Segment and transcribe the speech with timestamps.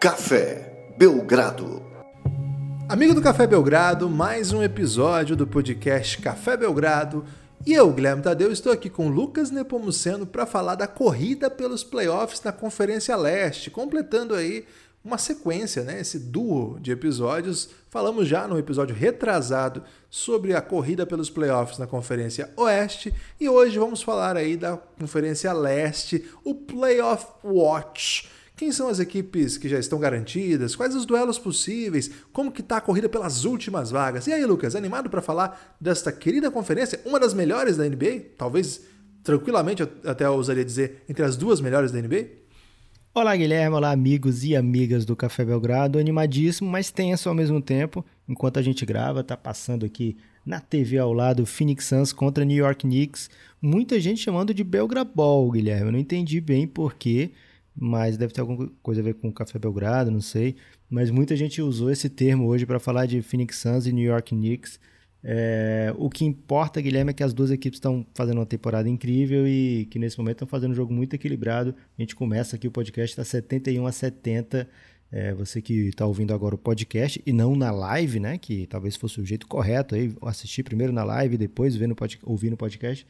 [0.00, 1.82] Café Belgrado.
[2.88, 7.22] Amigo do Café Belgrado, mais um episódio do podcast Café Belgrado.
[7.66, 12.40] E eu, Guilherme Tadeu, estou aqui com Lucas Nepomuceno para falar da corrida pelos playoffs
[12.42, 14.64] na Conferência Leste, completando aí
[15.04, 16.00] uma sequência, né?
[16.00, 17.68] Esse duo de episódios.
[17.90, 23.78] Falamos já no episódio retrasado sobre a corrida pelos playoffs na Conferência Oeste e hoje
[23.78, 29.78] vamos falar aí da Conferência Leste, o Playoff Watch quem são as equipes que já
[29.78, 30.76] estão garantidas?
[30.76, 32.10] Quais os duelos possíveis?
[32.30, 34.26] Como que tá a corrida pelas últimas vagas?
[34.26, 38.34] E aí, Lucas, animado para falar desta querida conferência, uma das melhores da NBA?
[38.36, 38.82] Talvez
[39.22, 42.26] tranquilamente até ousaria dizer entre as duas melhores da NBA?
[43.14, 43.76] Olá, Guilherme.
[43.76, 45.98] Olá, amigos e amigas do Café Belgrado.
[45.98, 48.04] Animadíssimo, mas tenso ao mesmo tempo.
[48.28, 52.58] Enquanto a gente grava, tá passando aqui na TV ao lado Phoenix Suns contra New
[52.58, 53.30] York Knicks.
[53.62, 55.86] Muita gente chamando de Belgrabol, Guilherme.
[55.86, 57.30] Eu não entendi bem por quê
[57.80, 60.56] mas deve ter alguma coisa a ver com o Café Belgrado, não sei.
[60.88, 64.34] Mas muita gente usou esse termo hoje para falar de Phoenix Suns e New York
[64.34, 64.78] Knicks.
[65.24, 69.48] É, o que importa, Guilherme, é que as duas equipes estão fazendo uma temporada incrível
[69.48, 71.74] e que nesse momento estão fazendo um jogo muito equilibrado.
[71.98, 74.68] A gente começa aqui o podcast, está 71 a 70.
[75.12, 78.36] É, você que está ouvindo agora o podcast e não na live, né?
[78.36, 81.74] Que talvez fosse o jeito correto aí, assistir primeiro na live e depois
[82.24, 83.06] ouvir no podcast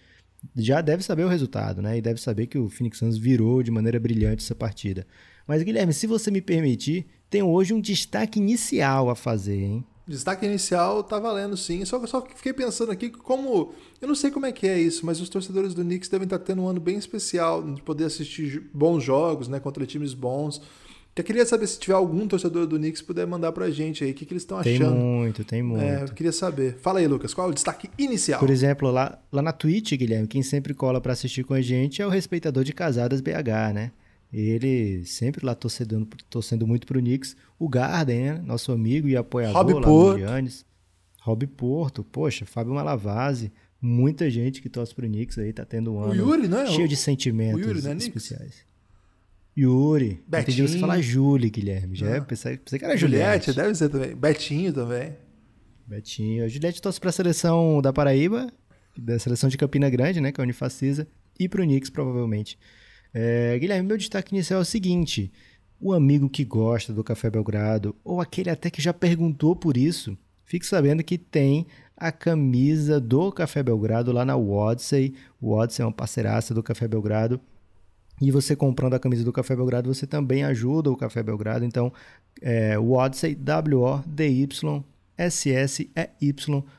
[0.56, 1.98] já deve saber o resultado, né?
[1.98, 5.06] E deve saber que o Phoenix Suns virou de maneira brilhante essa partida.
[5.46, 9.84] Mas, Guilherme, se você me permitir, tenho hoje um destaque inicial a fazer, hein?
[10.06, 11.84] Destaque inicial tá valendo sim.
[11.84, 13.72] Só que só fiquei pensando aqui como.
[14.00, 16.40] Eu não sei como é que é isso, mas os torcedores do Knicks devem estar
[16.40, 19.60] tendo um ano bem especial de poder assistir bons jogos, né?
[19.60, 20.60] Contra times bons.
[21.16, 24.14] Eu queria saber se tiver algum torcedor do Knicks puder mandar pra gente aí, o
[24.14, 24.78] que, que eles estão achando.
[24.78, 25.82] Tem muito, tem muito.
[25.82, 26.78] É, eu queria saber.
[26.80, 28.40] Fala aí, Lucas, qual é o destaque inicial?
[28.40, 32.00] Por exemplo, lá, lá na Twitch, Guilherme, quem sempre cola para assistir com a gente
[32.00, 33.92] é o respeitador de casadas BH, né?
[34.32, 37.36] Ele sempre lá torcendo, torcendo muito pro Knicks.
[37.58, 38.42] O Garden, né?
[38.44, 40.12] Nosso amigo e apoiador Rob lá Porto.
[40.12, 40.64] no Giannis.
[41.20, 46.00] Rob Porto, poxa, Fábio Malavase, muita gente que torce pro Knicks aí, tá tendo um
[46.00, 46.66] ano Yuri, né?
[46.66, 48.64] cheio de sentimentos Yuri, né, especiais.
[49.56, 50.22] Yuri.
[50.26, 50.54] Betinho.
[50.54, 51.96] Entendi você falar Julie, Guilherme.
[51.96, 53.46] Já é, pensei, pensei que era Juliette.
[53.46, 53.52] Juliette.
[53.52, 54.14] deve ser também.
[54.14, 55.16] Betinho também.
[55.86, 56.44] Betinho.
[56.44, 58.46] A Juliette torce pra seleção da Paraíba,
[58.96, 60.30] da seleção de Campina Grande, né?
[60.30, 61.06] Que é a Unifacisa.
[61.38, 62.58] E pro Knicks, provavelmente.
[63.12, 65.32] É, Guilherme, meu destaque inicial é o seguinte.
[65.80, 70.16] O amigo que gosta do Café Belgrado, ou aquele até que já perguntou por isso,
[70.44, 75.14] fique sabendo que tem a camisa do Café Belgrado lá na Wodsey.
[75.40, 77.40] O Wodsey é uma parceiraça do Café Belgrado.
[78.20, 81.64] E você comprando a camisa do Café Belgrado, você também ajuda o Café Belgrado.
[81.64, 81.90] Então,
[82.42, 84.84] é, o Odyssey, W-O-D-Y-S-S-E-Y.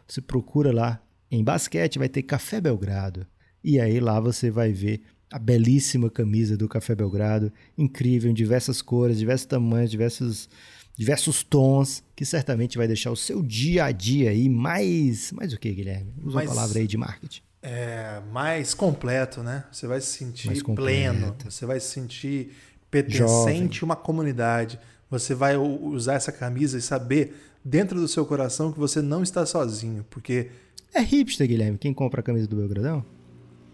[0.08, 1.02] Você procura lá
[1.32, 3.26] em basquete, vai ter Café Belgrado.
[3.64, 5.02] E aí lá você vai ver
[5.32, 10.50] a belíssima camisa do Café Belgrado, incrível, em diversas cores, diversos tamanhos, diversos,
[10.96, 15.32] diversos tons, que certamente vai deixar o seu dia a dia aí mais.
[15.32, 16.14] Mais o que, Guilherme?
[16.24, 19.64] Usa mais, a palavra aí de marketing é, mais completo, né?
[19.72, 22.56] Você vai se sentir pleno, você vai se sentir
[22.90, 24.80] pertencente a uma comunidade.
[25.10, 29.46] Você vai usar essa camisa e saber dentro do seu coração que você não está
[29.46, 30.50] sozinho, porque
[30.94, 33.06] é hipster, Guilherme, quem compra a camisa do Belgradão?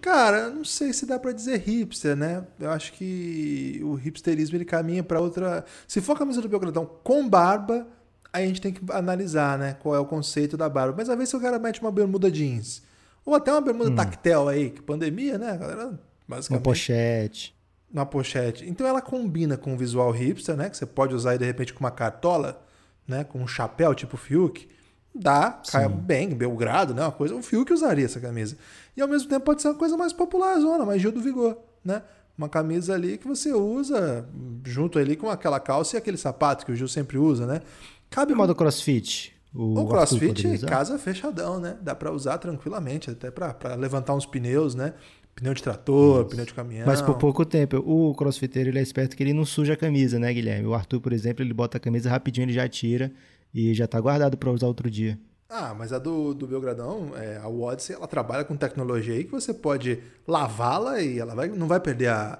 [0.01, 2.45] Cara, não sei se dá para dizer hipster, né?
[2.59, 5.65] Eu acho que o hipsterismo ele caminha para outra.
[5.87, 7.87] Se for a camisa do Belgradão com barba,
[8.31, 9.75] aí a gente tem que analisar, né?
[9.81, 10.95] Qual é o conceito da barba.
[10.97, 12.83] Mas às vezes o cara mete uma bermuda jeans,
[13.27, 13.95] ou até uma bermuda hum.
[13.95, 15.99] tactel aí, que pandemia, né, galera?
[16.25, 16.49] Basicamente.
[16.49, 17.55] Uma pochete.
[17.91, 18.65] Uma pochete.
[18.69, 20.69] Então ela combina com o visual hipster, né?
[20.69, 22.63] Que você pode usar aí de repente com uma cartola,
[23.05, 23.25] né?
[23.25, 24.69] Com um chapéu tipo Fiuk.
[25.13, 25.71] Dá, Sim.
[25.73, 27.01] cai bem, Belgrado, né?
[27.01, 27.35] Uma coisa.
[27.35, 28.57] O Fiuk usaria essa camisa.
[28.95, 31.57] E ao mesmo tempo pode ser uma coisa mais popular, zona, mais Gil do Vigor,
[31.83, 32.03] né?
[32.37, 34.25] Uma camisa ali que você usa
[34.65, 37.61] junto ali com aquela calça e aquele sapato que o Gil sempre usa, né?
[38.09, 39.36] Cabe modo crossfit.
[39.53, 41.77] O, o CrossFit casa fechadão, né?
[41.81, 44.93] Dá para usar tranquilamente, até para levantar uns pneus, né?
[45.35, 46.29] Pneu de trator, Isso.
[46.29, 46.87] pneu de caminhão.
[46.87, 47.77] Mas por pouco tempo.
[47.77, 50.67] O crossfiteiro ele é esperto que ele não suja a camisa, né, Guilherme?
[50.67, 53.11] O Arthur, por exemplo, ele bota a camisa rapidinho, ele já tira
[53.53, 55.17] e já tá guardado para usar outro dia.
[55.49, 59.31] Ah, mas a do, do Belgradão, é, a Odyssey, ela trabalha com tecnologia aí que
[59.31, 62.39] você pode lavá-la e ela vai, não vai perder a,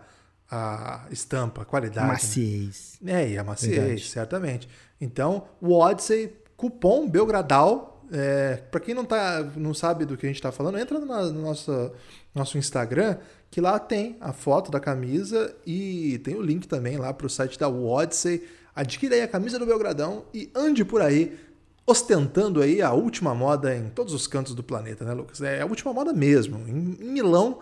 [0.52, 2.06] a estampa, a qualidade.
[2.06, 2.98] A maciez.
[3.02, 3.24] Né?
[3.24, 4.04] É, e a maciez, Verdade.
[4.08, 4.68] certamente.
[5.00, 8.04] Então, o Odyssey Cupom Belgradal.
[8.12, 11.32] É, para quem não, tá, não sabe do que a gente está falando, entra no
[11.34, 11.92] nosso,
[12.34, 13.18] nosso Instagram,
[13.52, 17.30] que lá tem a foto da camisa e tem o link também lá para o
[17.30, 18.48] site da Odyssey.
[18.74, 21.38] Adquira aí a camisa do Belgradão e ande por aí
[21.86, 25.42] ostentando aí a última moda em todos os cantos do planeta, né, Lucas?
[25.42, 26.58] É a última moda mesmo.
[26.68, 27.60] Em, em Milão,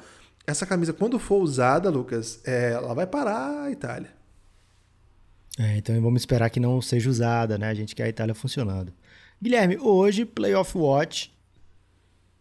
[0.48, 4.10] essa camisa, quando for usada, Lucas, é, ela vai parar a Itália.
[5.58, 7.68] É, então vamos esperar que não seja usada, né?
[7.70, 8.94] A gente quer a Itália funcionando.
[9.42, 11.34] Guilherme, hoje, Playoff Watch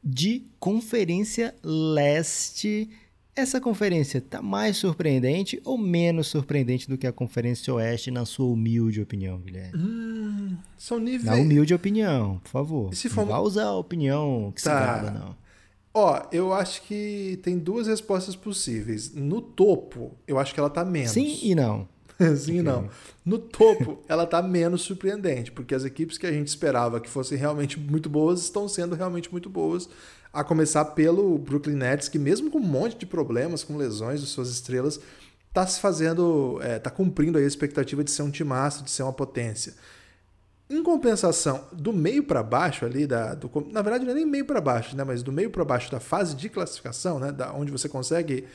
[0.02, 2.90] de Conferência Leste.
[3.36, 8.46] Essa conferência está mais surpreendente ou menos surpreendente do que a Conferência Oeste, na sua
[8.46, 9.76] humilde opinião, Guilherme?
[9.76, 11.24] Hum, são níveis.
[11.24, 12.92] Na humilde opinião, por favor.
[12.92, 13.26] E se for...
[13.26, 14.70] Não usar a opinião que tá.
[14.70, 15.36] se grava, não.
[15.92, 19.12] Ó, eu acho que tem duas respostas possíveis.
[19.14, 21.10] No topo, eu acho que ela tá menos.
[21.10, 21.88] Sim e não.
[22.36, 22.88] Sim e não.
[23.24, 27.36] No topo, ela tá menos surpreendente, porque as equipes que a gente esperava que fossem
[27.36, 29.88] realmente muito boas estão sendo realmente muito boas.
[30.32, 34.26] A começar pelo Brooklyn Nets, que mesmo com um monte de problemas, com lesões de
[34.26, 35.00] suas estrelas,
[35.52, 39.12] tá se fazendo, é, tá cumprindo a expectativa de ser um timaço, de ser uma
[39.12, 39.74] potência.
[40.68, 44.44] Em compensação, do meio para baixo ali, da, do, na verdade não é nem meio
[44.44, 47.70] para baixo, né, mas do meio para baixo da fase de classificação, né, da, onde
[47.70, 48.46] você consegue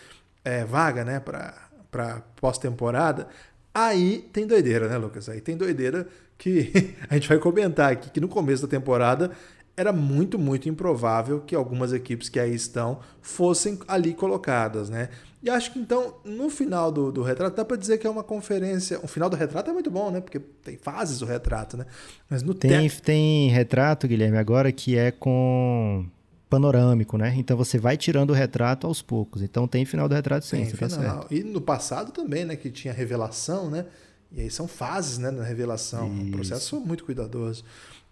[0.44, 3.28] é, vaga né, para pós-temporada,
[3.74, 5.30] aí tem doideira, né, Lucas?
[5.30, 6.08] Aí tem doideira
[6.38, 9.32] que a gente vai comentar aqui, que no começo da temporada
[9.76, 15.08] era muito, muito improvável que algumas equipes que aí estão fossem ali colocadas, né?
[15.42, 18.24] E acho que então, no final do, do retrato, dá para dizer que é uma
[18.24, 19.00] conferência.
[19.02, 20.20] O final do retrato é muito bom, né?
[20.20, 21.86] Porque tem fases do retrato, né?
[22.30, 23.02] Mas no tem, te...
[23.02, 26.06] tem retrato, Guilherme, agora que é com
[26.50, 27.34] panorâmico, né?
[27.38, 29.42] Então você vai tirando o retrato aos poucos.
[29.42, 31.20] Então tem final do retrato sim, tem tá final.
[31.20, 32.56] Tá e no passado também, né?
[32.56, 33.86] Que tinha revelação, né?
[34.32, 35.30] E aí são fases, né?
[35.30, 36.12] Na revelação.
[36.12, 36.24] Isso.
[36.24, 37.64] Um processo muito cuidadoso.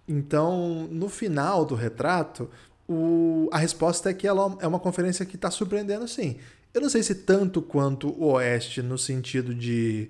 [0.07, 2.49] Então, no final do retrato,
[2.87, 6.37] o, a resposta é que ela é uma conferência que está surpreendendo sim.
[6.73, 10.09] Eu não sei se tanto quanto o Oeste, no sentido de,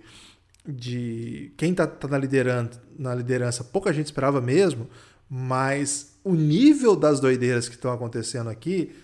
[0.67, 4.87] de quem está tá na, liderança, na liderança, pouca gente esperava mesmo,
[5.29, 8.95] mas o nível das doideiras que estão acontecendo aqui,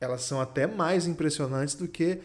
[0.00, 2.20] elas são até mais impressionantes do que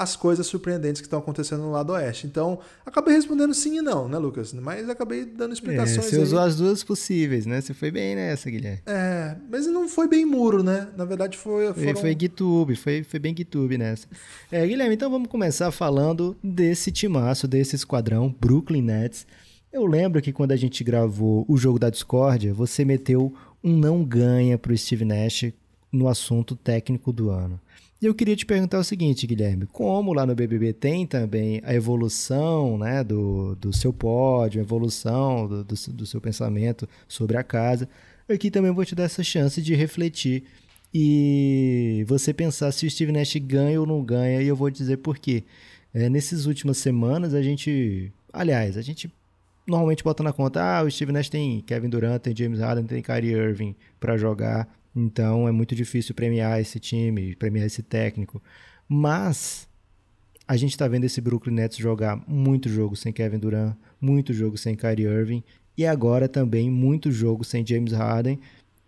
[0.00, 2.26] as coisas surpreendentes que estão acontecendo no lado oeste.
[2.26, 4.50] Então, acabei respondendo sim e não, né, Lucas?
[4.54, 5.98] Mas acabei dando explicações.
[5.98, 6.22] É, você aí.
[6.22, 7.60] usou as duas possíveis, né?
[7.60, 8.80] Você foi bem nessa, Guilherme.
[8.86, 10.88] É, mas não foi bem muro, né?
[10.96, 11.72] Na verdade, foi.
[11.74, 11.96] Foram...
[11.96, 14.06] Foi, GitHub, foi, foi bem GitHub nessa.
[14.50, 19.26] É, Guilherme, então vamos começar falando desse timaço, desse esquadrão, Brooklyn Nets.
[19.72, 23.32] Eu lembro que quando a gente gravou o jogo da Discord, você meteu
[23.62, 25.52] um não ganha para o Steve Nash
[25.92, 27.60] no assunto técnico do ano.
[28.02, 31.72] E eu queria te perguntar o seguinte, Guilherme: como lá no BBB tem também a
[31.72, 37.44] evolução né, do, do seu pódio, a evolução do, do, do seu pensamento sobre a
[37.44, 37.88] casa,
[38.28, 40.44] aqui também vou te dar essa chance de refletir
[40.92, 44.96] e você pensar se o Steve Nash ganha ou não ganha, e eu vou dizer
[44.96, 45.44] por quê.
[45.94, 48.12] É, nessas últimas semanas, a gente.
[48.32, 49.10] Aliás, a gente
[49.66, 53.02] normalmente bota na conta: ah, o Steve Nash tem Kevin Durant, tem James Harden, tem
[53.02, 54.68] Kyrie Irving para jogar.
[54.94, 58.42] Então é muito difícil premiar esse time, premiar esse técnico.
[58.88, 59.68] Mas
[60.48, 64.58] a gente está vendo esse Brooklyn Nets jogar muito jogo sem Kevin Durant, muito jogo
[64.58, 65.44] sem Kyrie Irving
[65.78, 68.38] e agora também muito jogo sem James Harden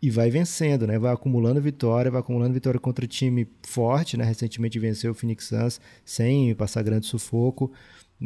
[0.02, 0.98] e vai vencendo, né?
[0.98, 4.24] Vai acumulando vitória, vai acumulando vitória contra time forte, né?
[4.24, 7.70] Recentemente venceu o Phoenix Suns sem passar grande sufoco,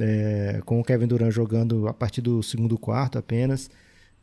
[0.01, 3.71] é, com o Kevin Durant jogando a partir do segundo quarto apenas.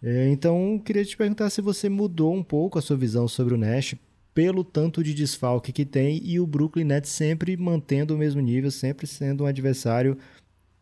[0.01, 3.57] É, então, queria te perguntar se você mudou um pouco a sua visão sobre o
[3.57, 3.95] Nash
[4.33, 8.71] pelo tanto de desfalque que tem e o Brooklyn Nets sempre mantendo o mesmo nível,
[8.71, 10.17] sempre sendo um adversário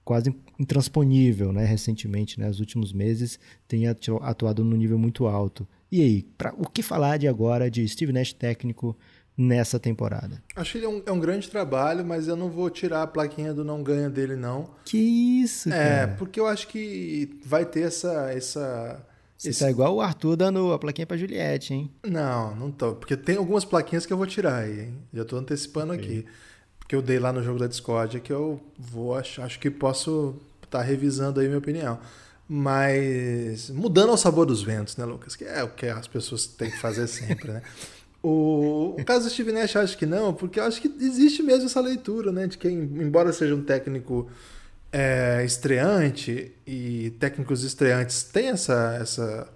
[0.04, 1.66] quase intransponível, né?
[1.66, 2.48] Recentemente, né?
[2.48, 5.68] Nos últimos meses, tem atuado no nível muito alto.
[5.92, 8.98] E aí, pra, o que falar de agora de Steve Nash técnico
[9.38, 10.42] nessa temporada?
[10.56, 13.08] Acho que ele é um, é um, grande trabalho, mas eu não vou tirar a
[13.08, 14.70] plaquinha do não ganha dele, não.
[14.86, 15.90] Que isso, é, cara.
[15.90, 19.06] É, porque eu acho que vai ter essa, essa
[19.42, 19.62] você Esse...
[19.62, 21.92] tá igual o Arthur dando a plaquinha pra Juliette, hein?
[22.04, 22.94] Não, não tô.
[22.94, 24.98] Porque tem algumas plaquinhas que eu vou tirar aí, hein?
[25.12, 26.06] Já tô antecipando okay.
[26.06, 26.26] aqui.
[26.78, 30.36] Porque eu dei lá no jogo da Discord que eu vou acho, acho que posso
[30.64, 32.00] estar tá revisando aí minha opinião.
[32.48, 35.36] Mas mudando ao sabor dos ventos, né, Lucas?
[35.36, 37.64] Que é o que as pessoas têm que fazer sempre, né?
[38.24, 41.82] O, caso do Steve Nash, acho que não, porque eu acho que existe mesmo essa
[41.82, 42.46] leitura, né?
[42.46, 44.30] De que, embora seja um técnico
[44.92, 49.48] é, estreante e técnicos estreantes têm essa, essa.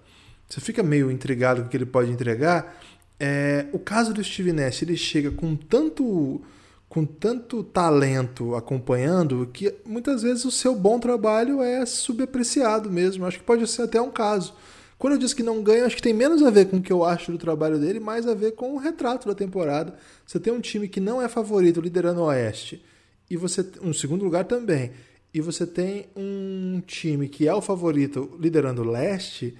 [0.48, 2.76] Você fica meio intrigado com o que ele pode entregar.
[3.18, 6.42] É, o caso do Steve Nash, ele chega com tanto
[6.88, 13.26] com tanto talento acompanhando que muitas vezes o seu bom trabalho é subapreciado mesmo.
[13.26, 14.54] Acho que pode ser até um caso.
[14.98, 16.92] Quando eu disse que não ganha, acho que tem menos a ver com o que
[16.92, 19.94] eu acho do trabalho dele, mais a ver com o retrato da temporada.
[20.26, 22.82] Você tem um time que não é favorito liderando o Oeste,
[23.28, 24.92] e você um segundo lugar também,
[25.34, 29.54] e você tem um time que é o favorito liderando o leste,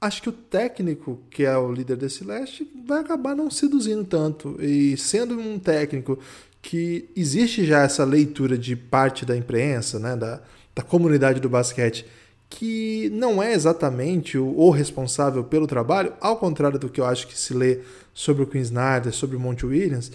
[0.00, 4.56] acho que o técnico, que é o líder desse leste, vai acabar não seduzindo tanto.
[4.62, 6.18] E sendo um técnico
[6.62, 10.40] que existe já essa leitura de parte da imprensa, né, da,
[10.74, 12.06] da comunidade do basquete,
[12.50, 17.28] que não é exatamente o, o, responsável pelo trabalho, ao contrário do que eu acho
[17.28, 17.78] que se lê
[18.12, 20.10] sobre o Queen Snyder, sobre o Monte Williams.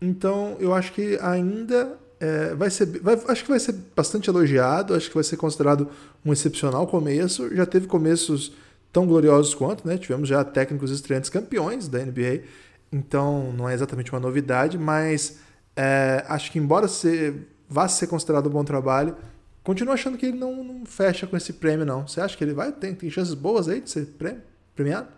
[0.00, 4.94] Então eu acho que ainda é, vai ser, vai, acho que vai ser bastante elogiado,
[4.94, 5.88] acho que vai ser considerado
[6.24, 7.54] um excepcional começo.
[7.54, 8.52] Já teve começos
[8.92, 9.98] tão gloriosos quanto, né?
[9.98, 12.42] Tivemos já técnicos estreantes campeões da NBA,
[12.92, 15.38] então não é exatamente uma novidade, mas
[15.74, 19.16] é, acho que embora ser, vá ser considerado um bom trabalho,
[19.64, 22.06] continuo achando que ele não, não, fecha com esse prêmio, não.
[22.06, 22.70] Você acha que ele vai?
[22.70, 24.06] Tem, tem chances boas aí de ser
[24.76, 25.08] premiado?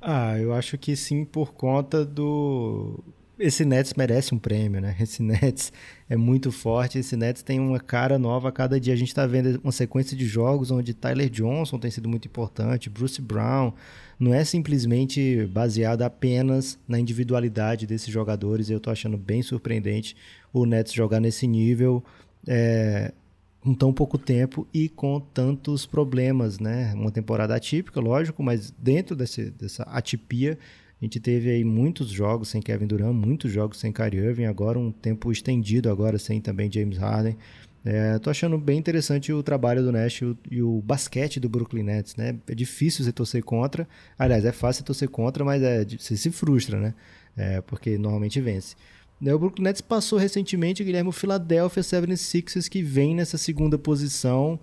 [0.00, 3.02] Ah, eu acho que sim, por conta do.
[3.38, 4.96] Esse Nets merece um prêmio, né?
[5.00, 5.72] Esse Nets
[6.08, 6.98] é muito forte.
[6.98, 8.92] Esse Nets tem uma cara nova a cada dia.
[8.92, 12.90] A gente está vendo uma sequência de jogos onde Tyler Johnson tem sido muito importante,
[12.90, 13.72] Bruce Brown.
[14.18, 18.70] Não é simplesmente baseado apenas na individualidade desses jogadores.
[18.70, 20.16] Eu estou achando bem surpreendente
[20.52, 22.04] o Nets jogar nesse nível.
[22.46, 23.12] É,
[23.60, 26.92] com tão pouco tempo e com tantos problemas, né?
[26.94, 30.58] Uma temporada atípica, lógico, mas dentro desse, dessa atipia,
[31.00, 34.78] a gente teve aí muitos jogos sem Kevin Durant, muitos jogos sem Kyrie Irving, agora
[34.78, 37.36] um tempo estendido agora sem também James Harden.
[37.84, 41.48] É, tô achando bem interessante o trabalho do Nash e o, e o, basquete do
[41.48, 42.36] Brooklyn Nets, né?
[42.48, 43.88] É difícil você torcer contra.
[44.18, 46.94] Aliás, é fácil torcer contra, mas é, você se frustra, né?
[47.36, 48.74] É, porque normalmente vence.
[49.20, 54.60] Né, o Brooklyn Nets passou recentemente, Guilherme, o Philadelphia 76ers, que vem nessa segunda posição.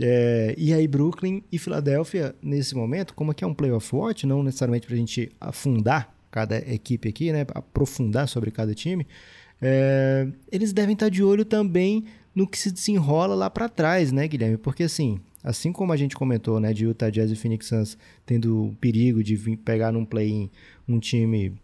[0.00, 4.42] É, e aí, Brooklyn e Filadélfia, nesse momento, como aqui é um playoff watch, não
[4.42, 9.06] necessariamente para a gente afundar cada equipe aqui, né, aprofundar sobre cada time,
[9.60, 12.04] é, eles devem estar de olho também
[12.34, 14.56] no que se desenrola lá para trás, né, Guilherme?
[14.56, 18.64] Porque assim, assim como a gente comentou, né, de Utah Jazz e Phoenix Suns tendo
[18.66, 20.50] o perigo de vir pegar num play-in
[20.88, 21.54] um time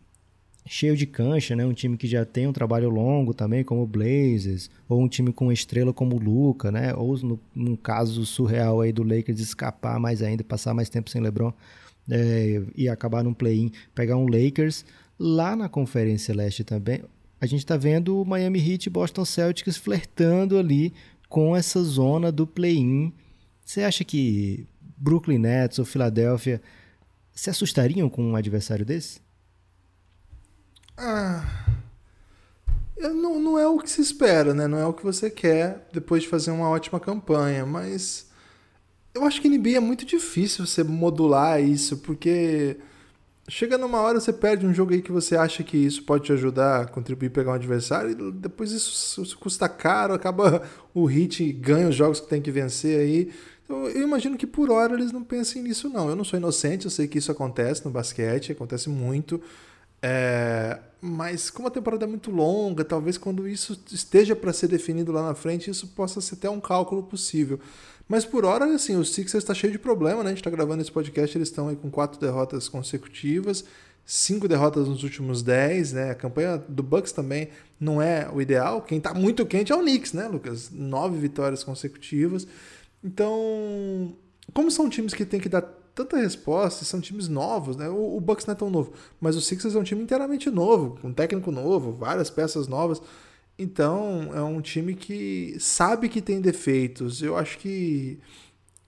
[0.69, 1.65] cheio de cancha, né?
[1.65, 5.33] Um time que já tem um trabalho longo também, como o Blazers, ou um time
[5.33, 6.95] com estrela como o Luca, né?
[6.95, 11.21] Ou no, num caso surreal aí do Lakers escapar mais ainda, passar mais tempo sem
[11.21, 11.53] LeBron
[12.11, 14.85] é, e acabar num play-in, pegar um Lakers
[15.19, 17.03] lá na Conferência Leste também.
[17.41, 20.93] A gente está vendo o Miami Heat e Boston Celtics flertando ali
[21.29, 23.13] com essa zona do play-in.
[23.65, 26.61] Você acha que Brooklyn Nets ou Filadélfia
[27.33, 29.21] se assustariam com um adversário desse?
[30.99, 31.45] Ah.
[32.99, 34.67] Não, não é o que se espera, né?
[34.67, 38.29] Não é o que você quer depois de fazer uma ótima campanha, mas
[39.15, 42.77] eu acho que NBA é muito difícil você modular isso, porque
[43.49, 46.33] chega numa hora você perde um jogo aí que você acha que isso pode te
[46.33, 50.63] ajudar a contribuir pegar um adversário, e depois isso, isso custa caro, acaba
[50.93, 53.33] o hit ganha os jogos que tem que vencer aí.
[53.65, 56.09] Então, eu imagino que por hora eles não pensem nisso, não.
[56.09, 59.41] Eu não sou inocente, eu sei que isso acontece no basquete, acontece muito.
[60.01, 65.13] É, mas como a temporada é muito longa, talvez quando isso esteja para ser definido
[65.13, 67.61] lá na frente, isso possa ser até um cálculo possível.
[68.09, 70.31] Mas por hora, assim, o Sixers está cheio de problema, né?
[70.31, 73.65] A gente está gravando esse podcast, eles estão aí com quatro derrotas consecutivas,
[74.05, 76.11] cinco derrotas nos últimos dez, né?
[76.11, 78.81] A campanha do Bucks também não é o ideal.
[78.81, 80.71] Quem está muito quente é o Knicks, né, Lucas?
[80.73, 82.47] Nove vitórias consecutivas.
[83.05, 84.17] Então,
[84.55, 85.63] como são times que tem que dar
[85.99, 87.89] tanta resposta, são times novos, né?
[87.89, 90.97] O, o, Bucks não é tão novo, mas o Sixers é um time inteiramente novo,
[91.01, 93.03] com um técnico novo, várias peças novas.
[93.59, 97.21] Então, é um time que sabe que tem defeitos.
[97.21, 98.21] Eu acho que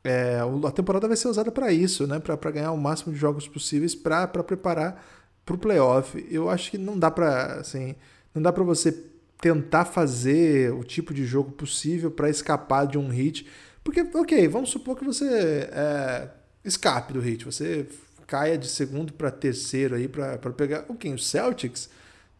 [0.05, 2.21] é, a temporada vai ser usada para isso, né?
[2.21, 5.05] Para ganhar o máximo de jogos possíveis para preparar
[5.45, 6.25] para o playoff.
[6.31, 7.97] Eu acho que não dá para assim,
[8.33, 8.93] não dá para você
[9.41, 13.47] tentar fazer o tipo de jogo possível para escapar de um hit.
[13.83, 16.29] Porque, ok, vamos supor que você é,
[16.65, 17.45] escape do hit.
[17.45, 17.87] Você
[18.27, 21.15] caia de segundo para terceiro aí para pegar o quem?
[21.15, 21.89] O Celtics?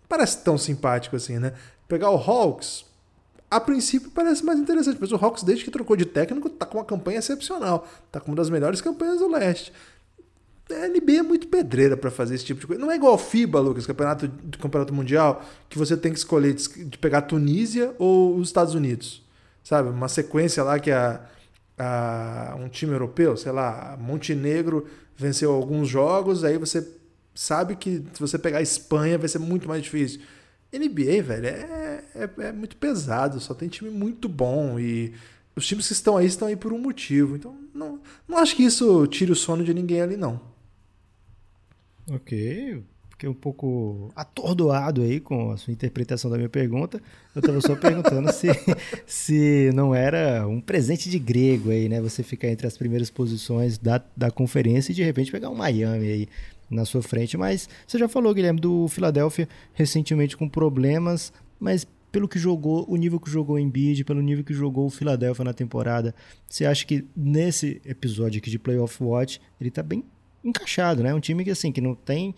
[0.09, 1.55] Parece tão simpático assim, né?
[1.89, 2.85] Pegar o Hawks,
[3.51, 6.79] a princípio parece mais interessante, mas o Hawks, desde que trocou de técnico, tá com
[6.79, 7.87] uma campanha excepcional.
[8.13, 9.73] Tá com uma das melhores campanhas do leste.
[10.71, 12.81] A NBA é muito pedreira para fazer esse tipo de coisa.
[12.81, 16.55] Não é igual ao FIBA, Lucas, campeonato do campeonato mundial, que você tem que escolher
[16.55, 19.21] de pegar Tunísia ou os Estados Unidos.
[19.65, 19.89] Sabe?
[19.89, 21.21] Uma sequência lá que a
[22.59, 26.87] um time europeu, sei lá, Montenegro venceu alguns jogos, aí você
[27.35, 30.21] sabe que se você pegar a Espanha vai ser muito mais difícil.
[30.73, 35.13] NBA, velho, é, é, é, muito pesado, só tem time muito bom e
[35.57, 37.37] os times que estão aí estão aí por um motivo.
[37.37, 40.41] Então, não, não acho que isso tire o sono de ninguém ali, não.
[42.11, 42.83] Ok,
[43.21, 47.03] fiquei um pouco atordoado aí com a sua interpretação da minha pergunta.
[47.35, 48.49] Eu estava só perguntando se,
[49.07, 52.01] se não era um presente de grego aí, né?
[52.01, 56.07] Você ficar entre as primeiras posições da, da conferência e de repente pegar um Miami
[56.07, 56.29] aí
[56.71, 57.37] na sua frente.
[57.37, 62.97] Mas você já falou, Guilherme, do Philadelphia recentemente com problemas, mas pelo que jogou, o
[62.97, 66.15] nível que jogou o Embiid, pelo nível que jogou o Philadelphia na temporada,
[66.49, 70.03] você acha que nesse episódio aqui de Playoff Watch, ele tá bem
[70.43, 71.13] encaixado, né?
[71.13, 72.35] Um time que assim, que não tem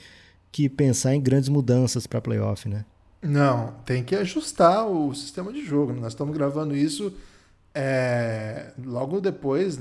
[0.52, 2.84] que pensar em grandes mudanças para playoff, né?
[3.22, 5.92] Não, tem que ajustar o sistema de jogo.
[5.92, 7.12] Nós estamos gravando isso
[7.74, 9.78] é, logo depois,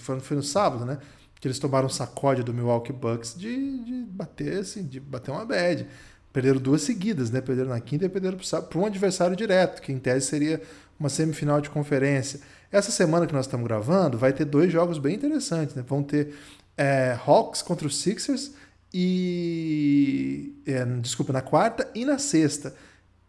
[0.00, 0.98] foi, foi no sábado, né?
[1.40, 5.86] Que eles tomaram sacode do Milwaukee Bucks de, de bater assim, de bater uma bad.
[6.32, 7.40] Perderam duas seguidas, né?
[7.40, 10.60] Perderam na quinta e perderam para um adversário direto, que em tese seria
[10.98, 12.40] uma semifinal de conferência.
[12.72, 15.84] Essa semana que nós estamos gravando, vai ter dois jogos bem interessantes, né?
[15.86, 16.34] Vão ter
[16.76, 18.52] é, Hawks contra os Sixers
[18.94, 20.54] e.
[20.64, 22.74] É, desculpa, na quarta e na sexta.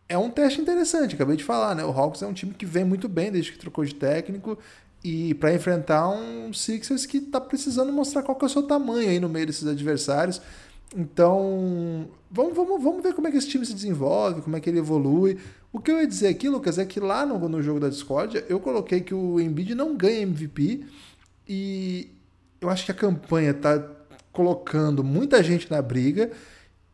[0.07, 1.83] É um teste interessante, acabei de falar, né?
[1.83, 4.55] O Hawks é um time que vem muito bem desde que trocou de técnico
[5.03, 9.09] e para enfrentar um Sixers que está precisando mostrar qual que é o seu tamanho
[9.09, 10.39] aí no meio desses adversários.
[10.95, 14.69] Então, vamos, vamos, vamos ver como é que esse time se desenvolve, como é que
[14.69, 15.39] ele evolui.
[15.73, 18.43] O que eu ia dizer aqui, Lucas, é que lá no, no jogo da Discord
[18.47, 20.85] eu coloquei que o Embiid não ganha MVP
[21.47, 22.11] e
[22.61, 23.94] eu acho que a campanha está
[24.35, 26.31] colocando muita gente na briga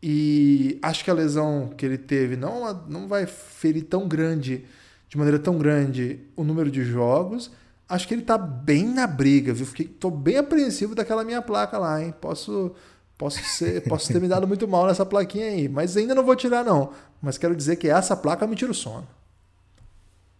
[0.01, 4.65] e acho que a lesão que ele teve não, não vai ferir tão grande,
[5.09, 7.51] de maneira tão grande, o número de jogos.
[7.89, 9.65] Acho que ele está bem na briga, viu?
[9.65, 12.13] Fiquei, tô bem apreensivo daquela minha placa lá, hein?
[12.21, 12.73] Posso
[13.21, 16.35] Posso, ser, posso ter me dado muito mal nessa plaquinha aí, mas ainda não vou
[16.35, 16.91] tirar, não.
[17.21, 19.07] Mas quero dizer que essa placa me tira o sono.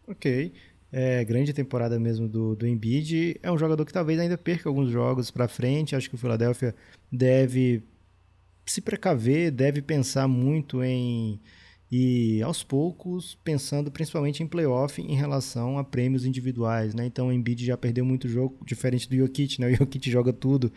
[0.07, 0.51] Ok.
[0.91, 3.39] É, grande temporada mesmo do, do Embiid.
[3.41, 5.95] É um jogador que talvez ainda perca alguns jogos para frente.
[5.95, 6.75] Acho que o Philadelphia
[7.11, 7.83] deve
[8.65, 11.39] se precaver, deve pensar muito em
[11.91, 17.05] e aos poucos pensando principalmente em playoff em relação a prêmios individuais, né?
[17.05, 19.67] Então o Embiid já perdeu muito jogo, diferente do Jokic, né?
[19.71, 20.71] O Jokic joga tudo.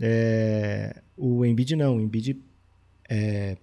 [0.00, 2.42] É, o Embiid não, o Embiid
[3.10, 3.58] é,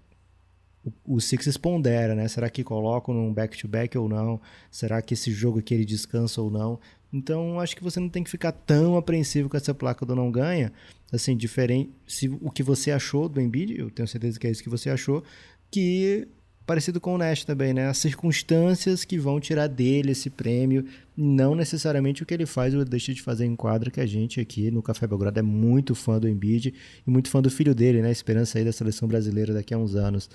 [0.84, 2.28] o, o Sixers pondera, né?
[2.28, 4.42] Será que colocam num back-to-back -back ou não?
[4.70, 6.80] Será que esse jogo aqui ele descansa ou não?
[7.14, 10.32] Então, acho que você não tem que ficar tão apreensivo com essa placa do não
[10.32, 10.72] ganha.
[11.12, 11.92] Assim, diferente.
[12.08, 14.90] Se o que você achou do Embiid, eu tenho certeza que é isso que você
[14.90, 15.24] achou,
[15.70, 16.28] que
[16.66, 17.88] parecido com o Nash também, né?
[17.88, 20.86] As circunstâncias que vão tirar dele esse prêmio,
[21.18, 24.40] não necessariamente o que ele faz ou deixa de fazer em quadra, que a gente
[24.40, 26.74] aqui no Café Belgrado é muito fã do Embiid
[27.06, 28.10] e muito fã do filho dele, né?
[28.10, 30.30] Esperança aí da seleção brasileira daqui a uns anos.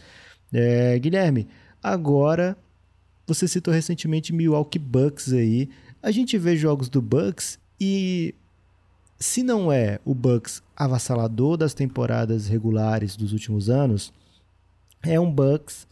[0.53, 1.49] É, Guilherme,
[1.83, 2.57] agora
[3.27, 5.69] você citou recentemente Milwaukee Bucks aí.
[6.03, 8.35] A gente vê jogos do Bucks e
[9.19, 14.13] se não é o Bucks avassalador das temporadas regulares dos últimos anos,
[15.03, 15.87] é um Bucks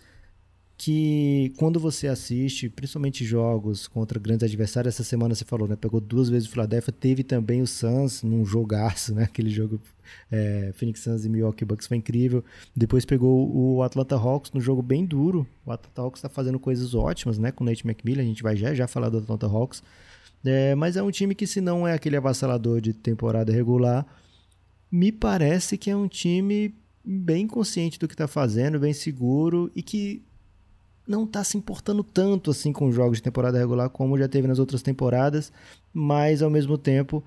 [0.76, 5.76] que quando você assiste, principalmente jogos contra grandes adversários, essa semana você falou, né?
[5.76, 9.24] Pegou duas vezes o Philadelphia, teve também o Suns num jogaço, né?
[9.24, 9.80] Aquele jogo
[10.30, 12.44] é, Phoenix Suns e Milwaukee Bucks foi incrível.
[12.74, 15.46] Depois pegou o Atlanta Hawks no jogo bem duro.
[15.64, 17.52] O Atlanta Hawks está fazendo coisas ótimas, né?
[17.52, 19.82] Com o Nate McMillan, a gente vai já já falar do Atlanta Hawks.
[20.44, 24.04] É, mas é um time que se não é aquele avassalador de temporada regular,
[24.90, 29.82] me parece que é um time bem consciente do que está fazendo, bem seguro e
[29.82, 30.22] que
[31.06, 34.58] não está se importando tanto assim com jogos de temporada regular como já teve nas
[34.58, 35.52] outras temporadas,
[35.92, 37.22] mas ao mesmo tempo,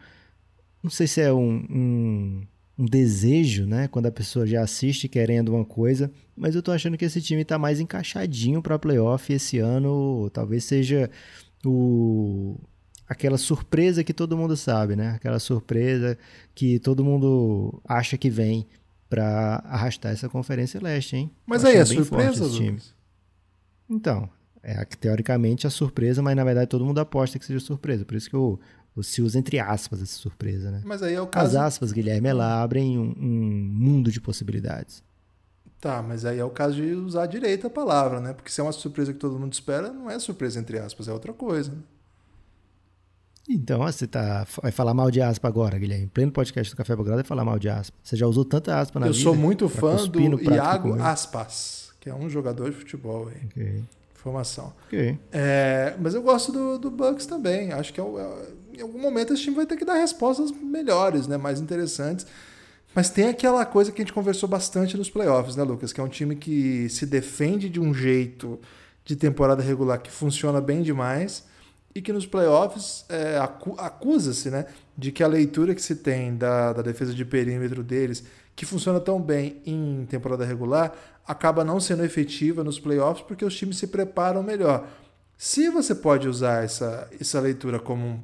[0.81, 2.41] não sei se é um, um,
[2.77, 3.87] um desejo, né?
[3.87, 7.41] Quando a pessoa já assiste querendo uma coisa, mas eu tô achando que esse time
[7.41, 11.09] está mais encaixadinho para playoff esse ano, talvez seja
[11.65, 12.55] o
[13.07, 15.11] aquela surpresa que todo mundo sabe, né?
[15.11, 16.17] Aquela surpresa
[16.53, 18.67] que todo mundo acha que vem
[19.09, 21.31] para arrastar essa conferência leste, hein?
[21.45, 22.77] Mas aí é surpresa, time.
[23.89, 24.29] Então,
[24.61, 28.03] é teoricamente a surpresa, mas na verdade todo mundo aposta que seja surpresa.
[28.03, 28.59] Por isso que eu,
[28.95, 30.81] eu se usa entre aspas essa surpresa, né?
[30.83, 31.57] Mas aí é o caso.
[31.57, 35.03] As aspas, Guilherme, ela abrem um, um mundo de possibilidades.
[35.79, 38.33] Tá, mas aí é o caso de usar direito a palavra, né?
[38.33, 41.13] Porque se é uma surpresa que todo mundo espera, não é surpresa entre aspas, é
[41.13, 41.71] outra coisa.
[41.71, 41.77] Né?
[43.47, 46.05] Então, você tá, vai falar mal de aspa agora, Guilherme.
[46.05, 47.95] Em pleno podcast do Café Belgrado, vai falar mal de aspa.
[48.03, 49.21] Você já usou tanta aspa na eu vida.
[49.21, 53.45] Eu sou muito fã do Iago Aspas que é um jogador de futebol aí.
[53.47, 53.83] Okay.
[54.15, 54.73] Informação.
[54.87, 55.19] Okay.
[55.31, 57.73] É, mas eu gosto do, do Bucks também.
[57.73, 61.27] Acho que é, é, em algum momento esse time vai ter que dar respostas melhores,
[61.27, 61.37] né?
[61.37, 62.25] mais interessantes.
[62.95, 65.91] Mas tem aquela coisa que a gente conversou bastante nos playoffs, né, Lucas?
[65.93, 68.59] Que é um time que se defende de um jeito
[69.03, 71.43] de temporada regular que funciona bem demais
[71.93, 73.37] e que nos playoffs é,
[73.77, 74.65] acusa-se né,
[74.97, 78.23] de que a leitura que se tem da, da defesa de perímetro deles,
[78.57, 80.91] que funciona tão bem em temporada regular,
[81.27, 84.87] acaba não sendo efetiva nos playoffs porque os times se preparam melhor.
[85.37, 88.19] Se você pode usar essa, essa leitura como um,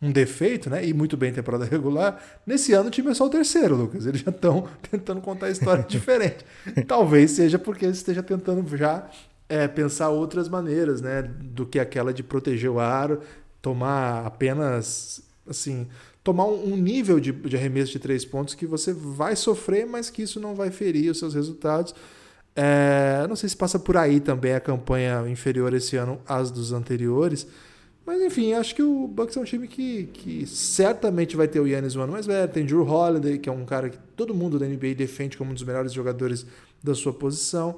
[0.00, 3.14] um, um defeito, né, e muito bem em temporada regular, nesse ano o time é
[3.14, 4.06] só o terceiro, Lucas.
[4.06, 6.42] Eles já estão tentando contar história diferente.
[6.88, 9.10] Talvez seja porque eles estejam tentando já
[9.46, 11.20] é, pensar outras maneiras, né?
[11.20, 13.20] Do que aquela de proteger o aro,
[13.60, 15.86] tomar apenas, assim,
[16.24, 20.22] tomar um nível de, de arremesso de três pontos que você vai sofrer, mas que
[20.22, 21.94] isso não vai ferir os seus resultados.
[22.56, 26.72] É, não sei se passa por aí também a campanha inferior esse ano às dos
[26.72, 27.46] anteriores.
[28.06, 31.66] Mas enfim, acho que o Bucks é um time que, que certamente vai ter o
[31.66, 32.50] Yannis um ano mais velho.
[32.50, 35.54] Tem Drew Holiday, que é um cara que todo mundo da NBA defende como um
[35.54, 36.46] dos melhores jogadores
[36.82, 37.76] da sua posição.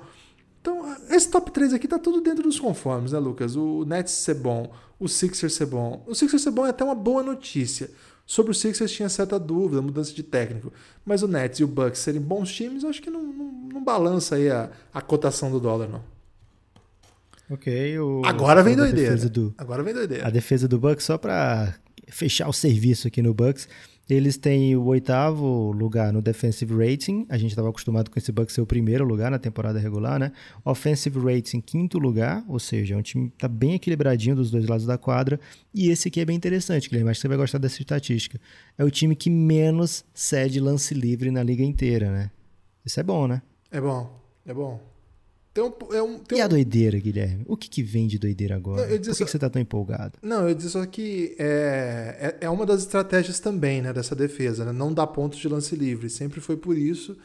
[0.60, 3.54] Então, esse top 3 aqui tá tudo dentro dos conformes, né, Lucas?
[3.54, 6.04] O Nets ser bom, o Sixers ser bom.
[6.08, 7.88] O Sixers ser bom é até uma boa notícia.
[8.26, 10.72] Sobre o Sixers tinha certa dúvida, mudança de técnico.
[11.04, 14.34] Mas o Nets e o Bucks serem bons times, acho que não, não, não balança
[14.34, 16.02] aí a, a cotação do dólar, não.
[17.48, 17.98] Ok.
[18.00, 19.16] O, Agora vem doideira.
[19.16, 20.26] Do, Agora vem doideira.
[20.26, 21.76] A defesa do Bucks, só para
[22.08, 23.68] fechar o serviço aqui no Bucks,
[24.08, 27.26] eles têm o oitavo lugar no defensive rating.
[27.28, 30.32] A gente estava acostumado com esse Bucks ser o primeiro lugar na temporada regular, né?
[30.64, 34.86] Offensive rating, quinto lugar, ou seja, é um time tá bem equilibradinho dos dois lados
[34.86, 35.40] da quadra.
[35.74, 38.40] E esse aqui é bem interessante, Guilherme, acho que você vai gostar dessa estatística.
[38.78, 42.30] É o time que menos cede lance livre na liga inteira, né?
[42.84, 43.42] Isso é bom, né?
[43.72, 44.95] É bom, é bom.
[45.62, 47.44] Um, é um, tem e a doideira, Guilherme?
[47.46, 48.82] O que, que vem de doideira agora?
[48.82, 49.24] Não, Por que, só...
[49.24, 50.18] que, você está tão empolgado?
[50.22, 54.64] Não, eu disse só que é, é, é, uma das estratégias também né, dessa defesa,
[54.64, 54.72] né?
[54.72, 56.10] não dar pontos de lance livre.
[56.10, 57.16] Sempre foi por isso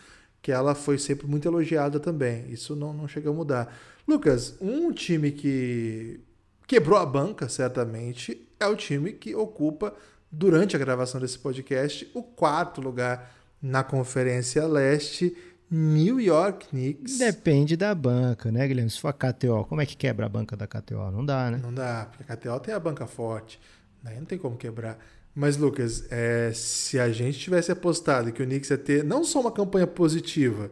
[0.41, 2.45] que ela foi sempre muito elogiada também.
[2.49, 3.77] Isso não, não chega a mudar.
[4.07, 6.19] Lucas, um time que
[6.67, 9.93] quebrou a banca, certamente, é o time que ocupa,
[10.31, 15.35] durante a gravação desse podcast, o quarto lugar na Conferência Leste
[15.71, 17.17] New York Knicks.
[17.17, 18.91] Depende da banca, né, Guilherme?
[18.91, 21.09] Se for a KTO, como é que quebra a banca da KTO?
[21.11, 21.61] Não dá, né?
[21.63, 23.57] Não dá, porque a KTO tem a banca forte.
[24.03, 24.99] Daí não tem como quebrar.
[25.33, 29.39] Mas, Lucas, é, se a gente tivesse apostado que o Knicks ia ter não só
[29.39, 30.69] uma campanha positiva,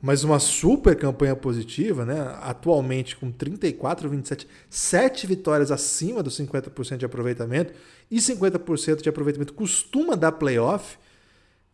[0.00, 2.38] mas uma super campanha positiva, né?
[2.40, 7.72] Atualmente com 34, 27, 7 vitórias acima dos 50% de aproveitamento
[8.08, 10.96] e 50% de aproveitamento costuma dar playoff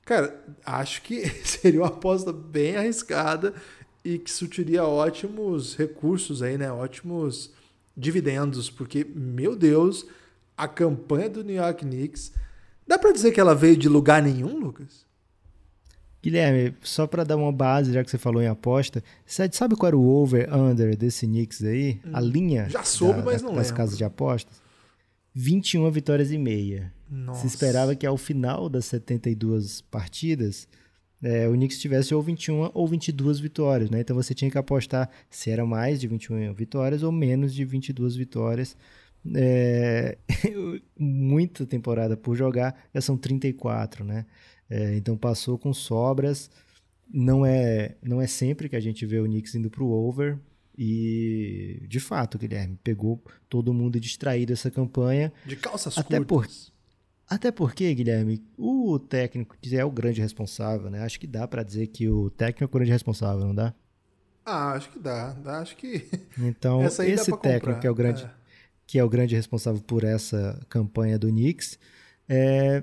[0.05, 3.55] Cara, acho que seria uma aposta bem arriscada
[4.05, 6.71] e que surtiria ótimos recursos aí, né?
[6.71, 7.53] Ótimos
[7.97, 10.07] dividendos, porque, meu Deus,
[10.57, 12.33] a campanha do New York Knicks.
[12.87, 15.05] Dá para dizer que ela veio de lugar nenhum, Lucas?
[16.23, 19.89] Guilherme, só para dar uma base, já que você falou em aposta, você sabe qual
[19.89, 22.01] era o over-under desse Knicks aí?
[22.05, 24.64] Hum, a linha já soube, da, mas não das casas de apostas?
[25.35, 26.93] 21 vitórias e meia.
[27.11, 27.41] Nossa.
[27.41, 30.69] Se esperava que ao final das 72 partidas,
[31.23, 34.01] é, o Knicks tivesse ou 21 ou 22 vitórias, né?
[34.01, 38.15] Então você tinha que apostar se era mais de 21 vitórias ou menos de 22
[38.15, 38.77] vitórias.
[39.35, 40.19] É,
[40.99, 44.27] muita temporada por jogar, já são 34, né?
[44.69, 46.51] É, então passou com sobras.
[47.13, 50.39] Não é, não é sempre que a gente vê o Knicks indo para o over.
[50.77, 55.33] E, de fato, Guilherme, pegou todo mundo distraído essa campanha.
[55.47, 56.71] De calças até curtas.
[56.71, 61.03] Por, até porque, Guilherme, o técnico é o grande responsável, né?
[61.03, 63.75] Acho que dá para dizer que o técnico é o grande responsável, não dá?
[64.45, 65.37] Ah, acho que dá.
[65.61, 66.07] Acho que.
[66.39, 68.31] Então, esse técnico que é o grande, é.
[68.87, 71.79] que é o grande responsável por essa campanha do Knicks,
[72.29, 72.83] é...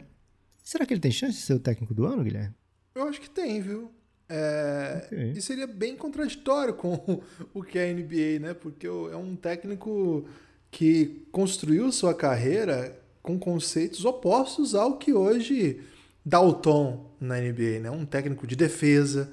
[0.63, 2.55] será que ele tem chance de ser o técnico do ano, Guilherme?
[2.95, 3.91] Eu acho que tem, viu?
[4.33, 5.03] É...
[5.07, 5.31] Okay.
[5.31, 7.21] E seria bem contraditório com
[7.53, 8.53] o que é a NBA, né?
[8.53, 10.25] Porque é um técnico
[10.71, 15.81] que construiu sua carreira com conceitos opostos ao que hoje
[16.25, 17.91] dá o tom na NBA, né?
[17.91, 19.31] Um técnico de defesa.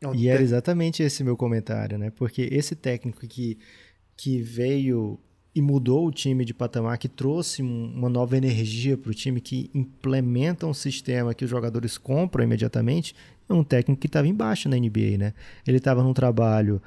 [0.00, 2.10] É um e era exatamente esse meu comentário, né?
[2.10, 3.58] Porque esse técnico que,
[4.16, 5.18] que veio
[5.56, 9.70] e mudou o time de patamar, que trouxe uma nova energia para o time, que
[9.74, 13.14] implementa um sistema que os jogadores compram imediatamente,
[13.48, 15.32] é um técnico que estava embaixo na NBA, né?
[15.66, 16.82] Ele estava num trabalho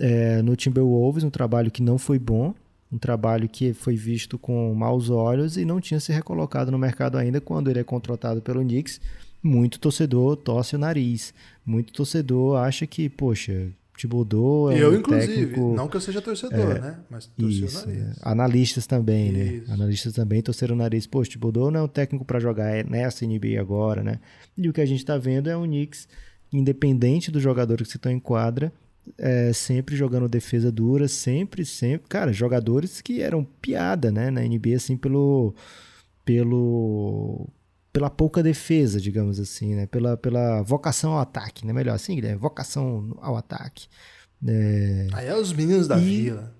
[0.00, 2.52] é, no Timberwolves, um trabalho que não foi bom,
[2.90, 7.18] um trabalho que foi visto com maus olhos e não tinha se recolocado no mercado
[7.18, 9.00] ainda quando ele é contratado pelo Knicks.
[9.40, 11.32] Muito torcedor torce o nariz,
[11.64, 15.74] muito torcedor acha que, poxa, Thibodeau é eu, um inclusive, técnico...
[15.74, 16.98] não que eu seja torcedor, é, né?
[17.10, 18.02] Mas torci isso, o nariz.
[18.02, 18.20] É.
[18.22, 19.44] Analistas também, né?
[19.44, 19.68] isso.
[19.68, 19.74] né?
[19.74, 21.04] Analistas também torceram o nariz.
[21.04, 24.20] Poxa, Thibodeau não é um técnico para jogar nessa NBA agora, né?
[24.56, 26.06] E o que a gente está vendo é o Knicks,
[26.52, 28.72] independente do jogador que se estão em quadra,
[29.18, 32.08] é, sempre jogando defesa dura, sempre, sempre.
[32.08, 35.52] Cara, jogadores que eram piada, né, na NBA, assim, pelo.
[36.24, 37.48] pelo
[37.98, 39.86] pela pouca defesa, digamos assim, né?
[39.86, 41.72] Pela, pela vocação ao ataque, né?
[41.72, 43.88] Melhor assim, Guilherme, vocação ao ataque.
[44.46, 45.08] É...
[45.12, 46.54] Aí é os meninos da e, vila.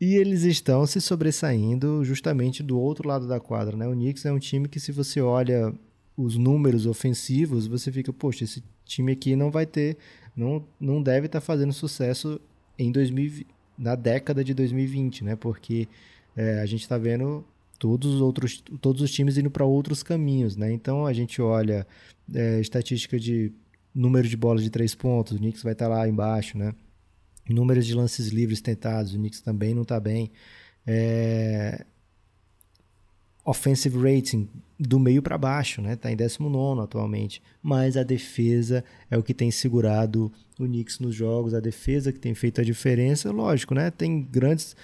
[0.00, 3.88] E eles estão se sobressaindo justamente do outro lado da quadra, né?
[3.88, 5.74] O Knicks é um time que se você olha
[6.16, 9.98] os números ofensivos, você fica, poxa, esse time aqui não vai ter
[10.36, 12.40] não, não deve estar tá fazendo sucesso
[12.78, 13.48] em 2020.
[13.76, 15.34] na década de 2020, né?
[15.34, 15.88] Porque
[16.36, 17.44] é, a gente está vendo
[17.78, 20.72] todos os outros todos os times indo para outros caminhos, né?
[20.72, 21.86] Então a gente olha
[22.34, 23.52] é, estatística de
[23.94, 26.74] número de bolas de três pontos, o Knicks vai estar tá lá embaixo, né?
[27.48, 30.30] Números de lances livres tentados, o Knicks também não está bem.
[30.86, 31.84] É...
[33.44, 35.94] Offensive rating do meio para baixo, né?
[35.94, 37.40] Tá em 19 atualmente.
[37.62, 42.18] Mas a defesa é o que tem segurado o Knicks nos jogos, a defesa que
[42.18, 43.90] tem feito a diferença, lógico, né?
[43.90, 44.76] Tem grandes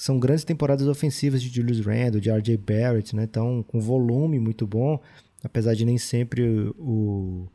[0.00, 3.24] são grandes temporadas ofensivas de Julius Randle, de RJ Barrett, né?
[3.24, 4.98] Então, com volume muito bom,
[5.44, 7.46] apesar de nem sempre o,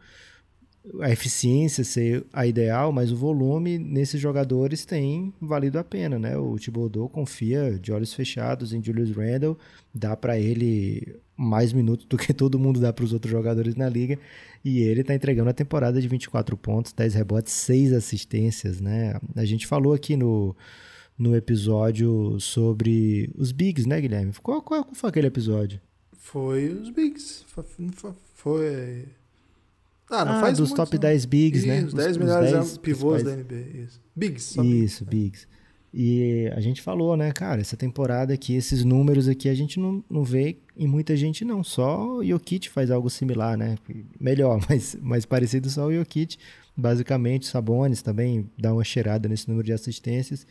[1.01, 6.38] a eficiência ser a ideal, mas o volume nesses jogadores tem valido a pena, né?
[6.38, 9.58] O Thibodeau confia de olhos fechados em Julius Randle,
[9.91, 13.89] dá para ele mais minutos do que todo mundo dá para os outros jogadores na
[13.89, 14.19] liga,
[14.63, 19.19] e ele está entregando a temporada de 24 pontos, 10 rebotes, 6 assistências, né?
[19.36, 20.55] A gente falou aqui no
[21.17, 24.34] no episódio sobre os Bigs, né, Guilherme?
[24.41, 25.80] Qual, qual, qual foi aquele episódio?
[26.17, 27.45] Foi os Bigs.
[27.47, 28.13] Foi.
[28.34, 29.06] foi...
[30.10, 31.84] Ah, não ah, faz dos muito, top 10 Bigs, isso, né?
[31.84, 33.84] Os 10 melhores 10 pivôs da NBA.
[33.86, 34.01] Isso.
[34.15, 34.56] Bigs.
[34.58, 35.47] Isso, bigs.
[35.97, 40.04] E a gente falou, né, cara, essa temporada aqui, esses números aqui, a gente não,
[40.10, 41.63] não vê em muita gente, não.
[41.63, 43.78] Só o Jokic faz algo similar, né?
[44.19, 46.38] Melhor, mas mais parecido só o Jokic.
[46.75, 50.45] Basicamente, o Sabonis também dá uma cheirada nesse número de assistências.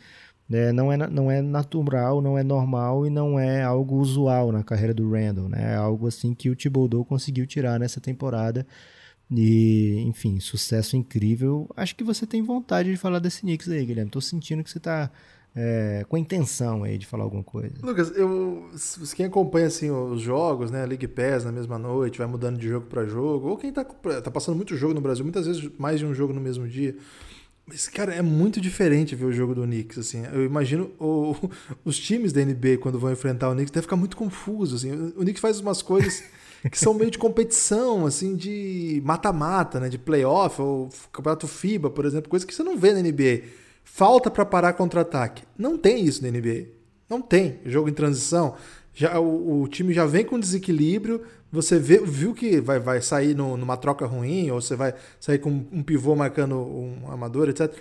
[0.51, 4.63] É, não, é, não é natural, não é normal e não é algo usual na
[4.63, 5.73] carreira do Randall, né?
[5.73, 8.65] É algo assim que o Thibodeau conseguiu tirar nessa temporada.
[9.29, 11.67] E, enfim, sucesso incrível.
[11.75, 14.11] Acho que você tem vontade de falar desse Knicks aí, Guilherme.
[14.11, 15.09] Tô sentindo que você tá
[15.55, 17.73] é, com intenção aí de falar alguma coisa.
[17.81, 18.69] Lucas, eu,
[19.15, 22.87] quem acompanha assim os jogos, né, League Pass na mesma noite, vai mudando de jogo
[22.87, 26.05] para jogo, ou quem tá, tá passando muito jogo no Brasil, muitas vezes mais de
[26.05, 26.95] um jogo no mesmo dia,
[27.67, 30.23] mas, cara, é muito diferente ver o jogo do Knicks, assim.
[30.31, 31.35] Eu imagino o,
[31.83, 34.91] os times da NBA, quando vão enfrentar o Knicks, deve ficar muito confuso, assim.
[35.15, 36.23] O Knicks faz umas coisas
[36.71, 39.89] que são meio de competição, assim, de mata-mata, né?
[39.89, 43.49] De playoff, ou campeonato FIBA, por exemplo, coisa que você não vê na NBA.
[43.83, 45.43] Falta para parar contra-ataque.
[45.57, 46.67] Não tem isso na NBA.
[47.09, 47.59] Não tem.
[47.65, 48.55] Jogo em transição.
[48.95, 53.35] Já, o, o time já vem com desequilíbrio, você vê, viu que vai, vai sair
[53.35, 57.71] no, numa troca ruim, ou você vai sair com um pivô marcando um amador, etc.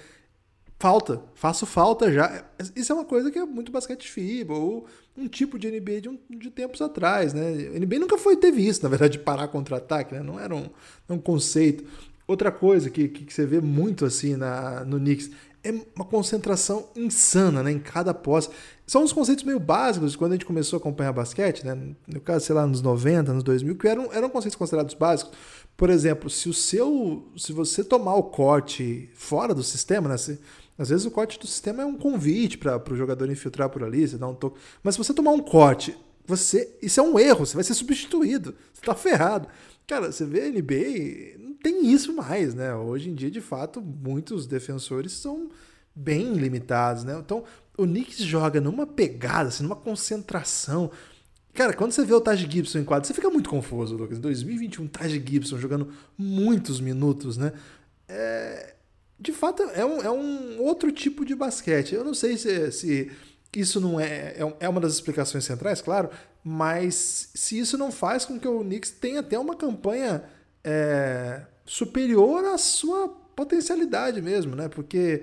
[0.77, 2.45] Falta, faço falta já.
[2.75, 6.09] Isso é uma coisa que é muito basquete FIBA, ou um tipo de NBA de,
[6.09, 7.53] um, de tempos atrás, né?
[7.79, 10.21] NBA nunca foi, teve isso, na verdade, de parar contra-ataque, né?
[10.21, 10.69] Não era um,
[11.09, 11.85] um conceito.
[12.27, 15.31] Outra coisa que, que, você vê muito assim na, no Knicks
[15.63, 18.51] é uma concentração insana né, em cada posse.
[18.87, 21.75] São uns conceitos meio básicos quando a gente começou a acompanhar basquete, né?
[22.07, 25.33] No caso, sei lá, nos 90, nos 2000, que eram, eram conceitos considerados básicos.
[25.77, 27.33] Por exemplo, se o seu.
[27.37, 30.19] Se você tomar o corte fora do sistema, né?
[30.19, 30.39] Se,
[30.79, 34.07] às vezes o corte do sistema é um convite para o jogador infiltrar por ali,
[34.07, 34.61] você dá um toque.
[34.83, 36.77] Mas se você tomar um corte, você.
[36.83, 38.55] Isso é um erro, você vai ser substituído.
[38.73, 39.49] Você está ferrado.
[39.87, 42.75] Cara, você vê a NBA, não tem isso mais, né?
[42.75, 45.51] Hoje em dia, de fato, muitos defensores são
[45.95, 47.17] bem limitados, né?
[47.19, 47.45] Então,
[47.77, 50.91] o Knicks joga numa pegada, assim, numa concentração.
[51.53, 54.19] Cara, quando você vê o Taj Gibson em quadro, você fica muito confuso, Lucas.
[54.19, 57.53] Em 2021, Taj Gibson jogando muitos minutos, né?
[58.09, 58.75] É...
[59.19, 61.95] De fato, é um, é um outro tipo de basquete.
[61.95, 63.11] Eu não sei se, se
[63.55, 66.11] isso não é, é, é uma das explicações centrais, claro,
[66.43, 70.25] mas se isso não faz com que o Knicks tenha até uma campanha
[70.63, 74.69] é, superior à sua potencialidade mesmo, né?
[74.69, 75.23] Porque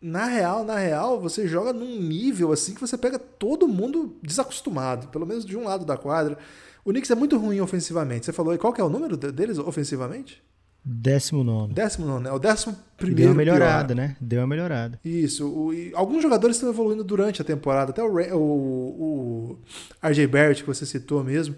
[0.00, 5.08] na real, na real, você joga num nível assim que você pega todo mundo desacostumado,
[5.08, 6.38] pelo menos de um lado da quadra.
[6.84, 8.26] O Knicks é muito ruim ofensivamente.
[8.26, 10.42] Você falou, e qual que é o número deles ofensivamente?
[10.84, 11.74] Décimo nono.
[11.74, 13.22] Décimo nono, é o décimo primeiro.
[13.22, 13.96] Deu uma melhorada, pior.
[13.96, 14.16] né?
[14.20, 14.98] Deu uma melhorada.
[15.04, 15.46] Isso.
[15.46, 19.58] O, alguns jogadores estão evoluindo durante a temporada, até o, o,
[20.02, 21.56] o RJ Barrett, que você citou mesmo.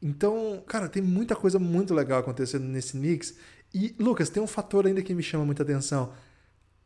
[0.00, 3.34] Então, cara, tem muita coisa muito legal acontecendo nesse Knicks.
[3.74, 6.12] E, Lucas, tem um fator ainda que me chama muita atenção.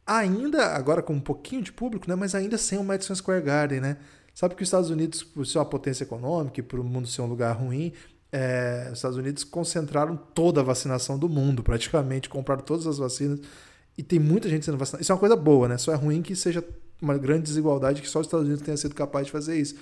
[0.06, 2.14] Ainda, agora com um pouquinho de público, né?
[2.14, 3.96] Mas ainda sem o Madison Square Garden, né?
[4.34, 7.22] Sabe que os Estados Unidos, por ser uma potência econômica e por o mundo ser
[7.22, 7.92] um lugar ruim,
[8.32, 13.40] é, os Estados Unidos concentraram toda a vacinação do mundo, praticamente, compraram todas as vacinas.
[13.96, 15.02] E tem muita gente sendo vacinada.
[15.02, 15.76] Isso é uma coisa boa, né?
[15.76, 16.64] Só é ruim que seja
[17.00, 19.76] uma grande desigualdade que só os Estados Unidos tenha sido capaz de fazer isso.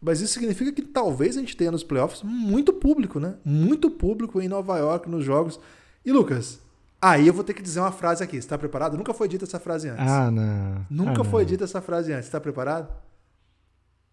[0.00, 3.34] Mas isso significa que talvez a gente tenha nos playoffs muito público, né?
[3.44, 5.60] Muito público em Nova York, nos jogos.
[6.04, 6.58] E Lucas,
[7.02, 8.36] aí eu vou ter que dizer uma frase aqui.
[8.36, 8.96] Você está preparado?
[8.96, 10.06] Nunca foi dita essa frase antes.
[10.06, 10.86] Ah, não.
[10.88, 12.26] Nunca ah, foi dita essa frase antes.
[12.26, 12.94] Está preparado?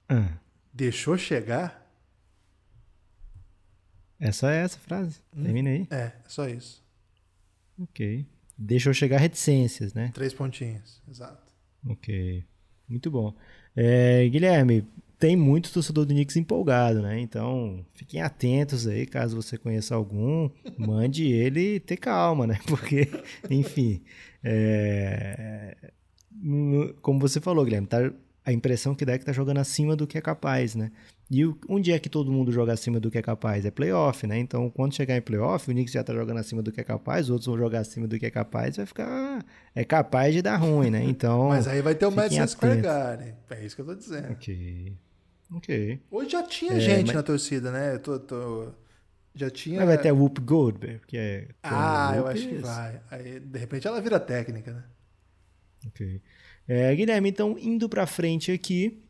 [0.10, 0.34] Ah.
[0.74, 1.88] Deixou chegar?
[4.20, 5.20] É só essa frase.
[5.36, 5.44] Hum?
[5.44, 5.88] Termina aí.
[5.90, 6.84] É, é só isso.
[7.80, 8.28] Ok.
[8.58, 10.12] Deixou chegar reticências, né?
[10.14, 11.54] Três pontinhos, exato.
[11.88, 12.44] Ok.
[12.90, 13.34] Muito bom.
[13.76, 14.86] É, Guilherme,
[15.20, 17.20] tem muito torcedor do Knicks empolgado, né?
[17.20, 22.58] Então, fiquem atentos aí, caso você conheça algum, mande ele ter calma, né?
[22.66, 23.10] Porque,
[23.50, 24.02] enfim,
[24.42, 25.76] é...
[27.02, 27.98] como você falou, Guilherme, tá...
[28.46, 30.90] a impressão que dá é que tá jogando acima do que é capaz, né?
[31.30, 33.66] E onde é que todo mundo joga acima do que é capaz?
[33.66, 34.40] É playoff, né?
[34.40, 37.30] Então, quando chegar em playoff, o Knicks já tá jogando acima do que é capaz,
[37.30, 39.46] outros vão jogar acima do que é capaz, vai ficar.
[39.76, 41.04] É capaz de dar ruim, né?
[41.04, 41.50] Então.
[41.50, 43.36] Mas aí vai ter o Madison Square Garden.
[43.50, 44.32] É isso que eu tô dizendo.
[44.32, 44.98] Ok.
[45.52, 46.00] Ok.
[46.12, 47.16] Hoje já tinha é, gente mas...
[47.16, 47.96] na torcida, né?
[47.96, 48.72] Eu tô, tô...
[49.34, 49.80] Já tinha.
[49.80, 51.48] Mas vai ter a Whoop Goldberg, que é.
[51.64, 53.02] Ah, eu acho que vai.
[53.10, 54.84] Aí, de repente ela vira técnica, né?
[55.88, 56.22] Ok.
[56.68, 59.02] É, Guilherme, então, indo pra frente aqui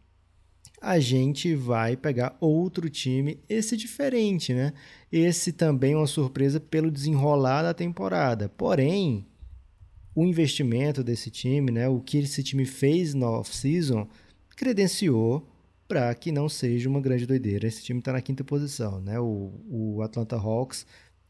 [0.82, 4.74] a gente vai pegar outro time, esse diferente, né?
[5.12, 8.48] Esse também é uma surpresa pelo desenrolar da temporada.
[8.50, 9.28] Porém,
[10.16, 14.08] o investimento desse time, né, o que esse time fez na off-season,
[14.56, 15.48] credenciou
[15.90, 17.68] para que não seja uma grande doideira.
[17.68, 19.20] Esse time está na quinta posição, né?
[19.20, 20.86] O, o Atlanta Hawks,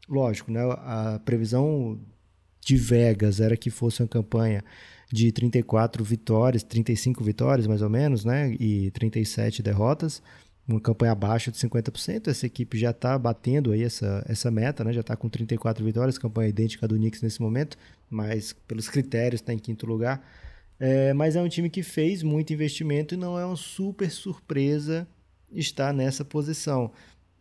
[0.06, 0.60] lógico, né?
[0.60, 1.98] A previsão
[2.60, 4.62] de Vegas era que fosse uma campanha
[5.10, 8.54] de 34 vitórias, 35 vitórias mais ou menos, né?
[8.60, 10.22] E 37 derrotas,
[10.68, 12.28] uma campanha abaixo de 50%.
[12.28, 14.92] Essa equipe já está batendo aí essa, essa meta, né?
[14.92, 17.78] Já está com 34 vitórias, campanha idêntica do Knicks nesse momento,
[18.10, 20.22] mas pelos critérios está em quinto lugar.
[20.80, 25.06] É, mas é um time que fez muito investimento e não é uma super surpresa
[25.52, 26.90] estar nessa posição.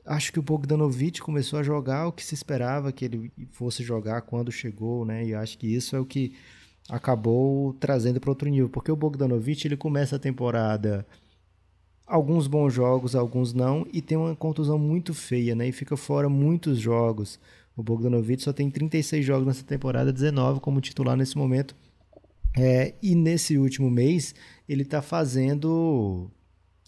[0.06, 4.22] Acho que o Bogdanovic começou a jogar o que se esperava que ele fosse jogar
[4.24, 5.26] quando chegou, né?
[5.26, 6.34] E acho que isso é o que
[6.90, 11.06] acabou trazendo para outro nível, porque o Bogdanovic ele começa a temporada
[12.06, 15.68] alguns bons jogos, alguns não, e tem uma contusão muito feia, né?
[15.68, 17.40] E fica fora muitos jogos.
[17.78, 21.76] O Bogdanovic só tem 36 jogos nessa temporada, 19 como titular nesse momento.
[22.58, 24.34] É, e nesse último mês
[24.68, 26.30] ele está fazendo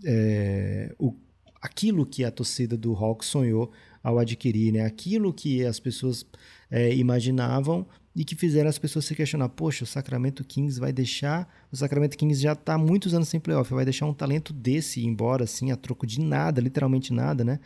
[0.04, 1.16] é, o,
[1.62, 3.72] aquilo que a torcida do Hawks sonhou
[4.04, 4.86] ao adquirir, né?
[4.86, 6.26] Aquilo que as pessoas
[6.70, 11.48] é, imaginavam e que fizeram as pessoas se questionar: poxa, o Sacramento Kings vai deixar.
[11.72, 15.44] O Sacramento Kings já está muitos anos sem playoff, vai deixar um talento desse embora,
[15.44, 17.60] assim, a troco de nada, literalmente nada, né?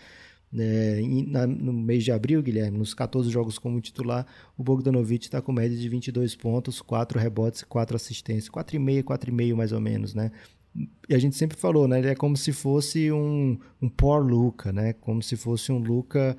[0.58, 4.26] É, na, no mês de abril, Guilherme, nos 14 jogos como titular,
[4.58, 9.56] o Bogdanovic está com média de 22 pontos, 4 rebotes e 4 assistências, 4,5, 4,5
[9.56, 10.32] mais ou menos, né?
[11.08, 12.00] E a gente sempre falou, né?
[12.00, 14.94] Ele é como se fosse um, um poor Luca, né?
[14.94, 16.36] Como se fosse um Luca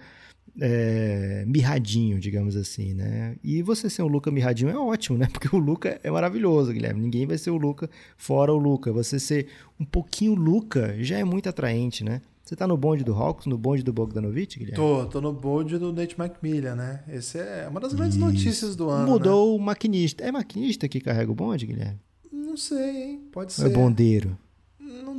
[0.60, 3.36] é, mirradinho, digamos assim, né?
[3.42, 5.28] E você ser um Luca mirradinho é ótimo, né?
[5.32, 7.00] Porque o Luca é maravilhoso, Guilherme.
[7.00, 8.92] Ninguém vai ser o Luca fora o Luca.
[8.92, 9.48] Você ser
[9.78, 12.20] um pouquinho Luca já é muito atraente, né?
[12.46, 14.76] Você tá no bonde do Hawks, no bonde do Bogdanovich, Guilherme?
[14.76, 17.02] Tô, tô no bonde do Nate McMillan, né?
[17.08, 18.24] Esse é uma das grandes Isso.
[18.24, 19.04] notícias do ano.
[19.04, 19.56] Mudou né?
[19.56, 20.22] o maquinista.
[20.22, 21.98] É maquinista que carrega o bonde, Guilherme?
[22.30, 23.22] Não sei, hein?
[23.32, 23.66] Pode ser.
[23.66, 24.38] É bondeiro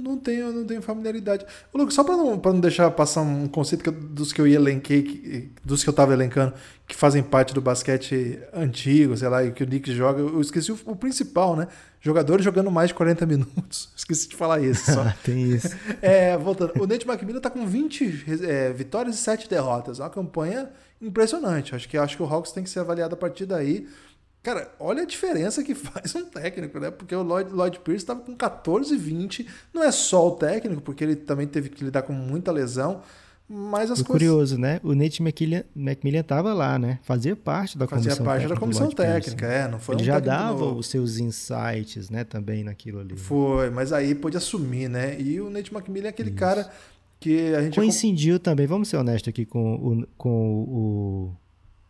[0.08, 1.46] não tenho, não tenho familiaridade.
[1.74, 4.48] Lucas, só para não, pra não deixar passar um conceito que eu, dos que eu
[4.48, 6.54] elenquei, dos que eu tava elencando,
[6.88, 10.72] que fazem parte do basquete antigo, sei lá, e que o Nick joga, eu esqueci
[10.72, 11.68] o, o principal, né?
[12.08, 13.89] Jogadores jogando mais de 40 minutos.
[13.98, 14.93] Esqueci de falar isso.
[14.93, 15.04] Só.
[15.26, 15.76] Tem isso.
[16.02, 16.72] É, voltando.
[16.82, 20.00] O Nate McMillan tá com 20 é, vitórias e 7 derrotas.
[20.00, 20.70] É uma campanha
[21.02, 21.76] impressionante.
[21.76, 23.89] Acho que, acho que o Hawks tem que ser avaliado a partir daí.
[24.41, 26.89] Cara, olha a diferença que faz um técnico, né?
[26.89, 29.46] Porque o Lloyd, Lloyd Pierce estava com 14 e 20.
[29.74, 33.02] Não é só o técnico, porque ele também teve que lidar com muita lesão.
[33.50, 34.08] Mas as coisas.
[34.08, 34.82] Curioso, né?
[34.84, 37.00] O Nate McMillan, McMillan tava lá, né?
[37.04, 39.68] Fazia parte da Fazia comissão parte da comissão técnica, é.
[39.68, 40.80] Não foi Ele um já dava novo.
[40.80, 42.26] os seus insights, né?
[42.26, 43.16] Também naquilo ali.
[43.16, 45.20] Foi, mas aí pôde assumir, né?
[45.20, 46.40] E o Nate McMillan é aquele Isso.
[46.40, 46.70] cara
[47.20, 47.76] que a gente.
[47.76, 51.36] Coincidiu também, vamos ser honestos aqui com o, com o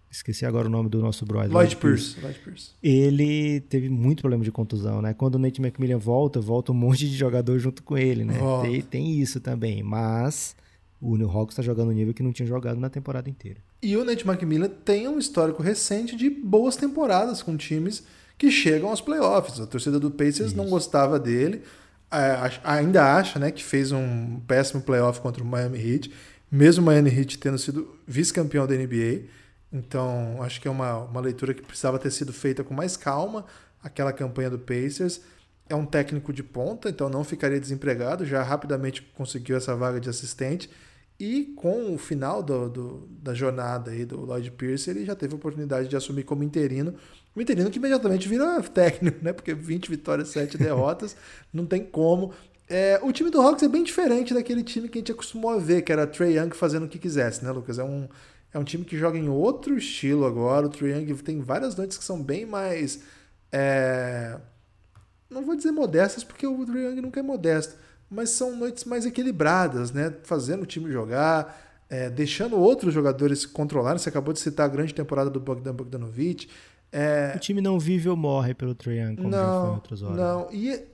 [0.10, 1.52] Esqueci agora o nome do nosso brother.
[1.52, 2.16] Lloyd, Pierce.
[2.44, 2.72] Pierce.
[2.82, 5.14] Ele teve muito problema de contusão, né?
[5.14, 8.36] Quando o Nate McMillan volta, volta um monte de jogador junto com ele, né?
[8.62, 9.84] Tem, tem, isso também.
[9.84, 10.56] Mas
[11.00, 13.60] o New Hawks está jogando um nível que não tinha jogado na temporada inteira.
[13.82, 18.04] E o Nate McMillan tem um histórico recente de boas temporadas com times
[18.38, 19.60] que chegam aos playoffs.
[19.60, 20.58] A torcida do Pacers isso.
[20.58, 21.64] não gostava dele.
[22.12, 26.14] É, ainda acha né, que fez um péssimo playoff contra o Miami Heat,
[26.50, 29.26] mesmo o Miami Heat tendo sido vice-campeão da NBA.
[29.72, 33.46] Então, acho que é uma, uma leitura que precisava ter sido feita com mais calma.
[33.84, 35.22] Aquela campanha do Pacers.
[35.70, 38.26] É um técnico de ponta, então não ficaria desempregado.
[38.26, 40.70] Já rapidamente conseguiu essa vaga de assistente.
[41.20, 45.34] E com o final do, do, da jornada aí do Lloyd Pierce, ele já teve
[45.34, 46.94] a oportunidade de assumir como interino.
[47.36, 49.34] Um interino que imediatamente vira técnico, né?
[49.34, 51.16] Porque 20 vitórias, 7 derrotas,
[51.52, 52.34] não tem como.
[52.70, 55.58] É, o time do Hawks é bem diferente daquele time que a gente acostumou a
[55.58, 57.80] ver, que era Trey Young fazendo o que quisesse, né, Lucas?
[57.80, 58.08] É um,
[58.54, 60.68] é um time que joga em outro estilo agora.
[60.68, 63.02] O Trae Young tem várias noites que são bem mais.
[63.52, 64.38] É,
[65.30, 67.76] não vou dizer modestas, porque o Trae Young nunca é modesto,
[68.10, 70.14] mas são noites mais equilibradas, né?
[70.24, 73.98] Fazendo o time jogar, é, deixando outros jogadores controlarem.
[73.98, 76.48] Você acabou de citar a grande temporada do Bogdan Bogdanovic.
[76.92, 77.34] É...
[77.36, 80.18] O time não vive ou morre pelo Young, como não, foi em outras horas.
[80.18, 80.86] Não, e,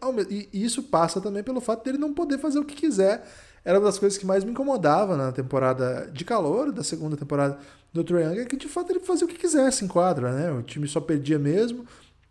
[0.51, 3.23] e, isso passa também pelo fato dele não poder fazer o que quiser.
[3.63, 7.57] Era uma das coisas que mais me incomodava na temporada de calor da segunda temporada
[7.93, 10.51] do Young, é que de fato ele fazia o que quisesse em quadra, né?
[10.51, 11.85] O time só perdia mesmo.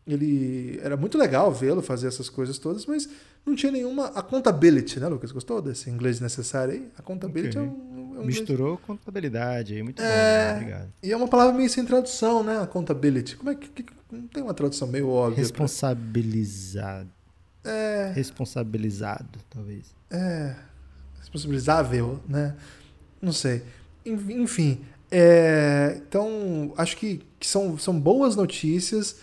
[0.07, 3.09] Ele era muito legal vê-lo fazer essas coisas todas, mas
[3.47, 5.31] não tinha nenhuma accountability, né, Lucas?
[5.31, 6.89] Gostou desse inglês necessário aí?
[6.99, 7.69] Accountability okay.
[7.69, 8.87] é um, é um Misturou inglês...
[8.87, 10.05] contabilidade aí, muito é...
[10.05, 10.57] bom, né?
[10.57, 10.93] obrigado.
[11.03, 12.59] E é uma palavra meio sem tradução, né?
[12.61, 13.37] Accountability.
[13.37, 15.39] Como é que, que não tem uma tradução meio óbvia?
[15.39, 17.09] Responsabilizado.
[17.63, 17.73] Pra...
[17.73, 18.13] É.
[18.13, 19.95] Responsabilizado, talvez.
[20.11, 20.57] É.
[21.21, 22.57] Responsabilizável, né?
[23.21, 23.63] Não sei.
[24.05, 24.81] Enfim,
[25.13, 26.01] é...
[26.09, 29.17] então acho que, que são, são boas notícias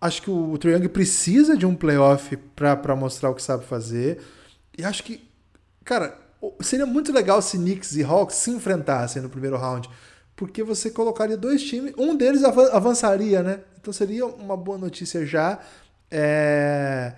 [0.00, 4.20] Acho que o, o Young precisa de um playoff para mostrar o que sabe fazer.
[4.76, 5.26] E acho que,
[5.84, 6.18] cara,
[6.60, 9.88] seria muito legal se Knicks e Hawks se enfrentassem no primeiro round.
[10.34, 13.60] Porque você colocaria dois times, um deles avançaria, né?
[13.80, 15.58] Então seria uma boa notícia já.
[16.10, 17.14] É...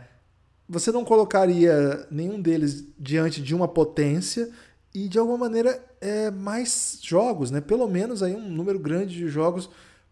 [0.69, 4.51] Você não colocaria nenhum deles diante de uma potência
[4.95, 7.61] e de alguma maneira é, mais jogos, né?
[7.61, 9.69] Pelo menos aí um número grande de jogos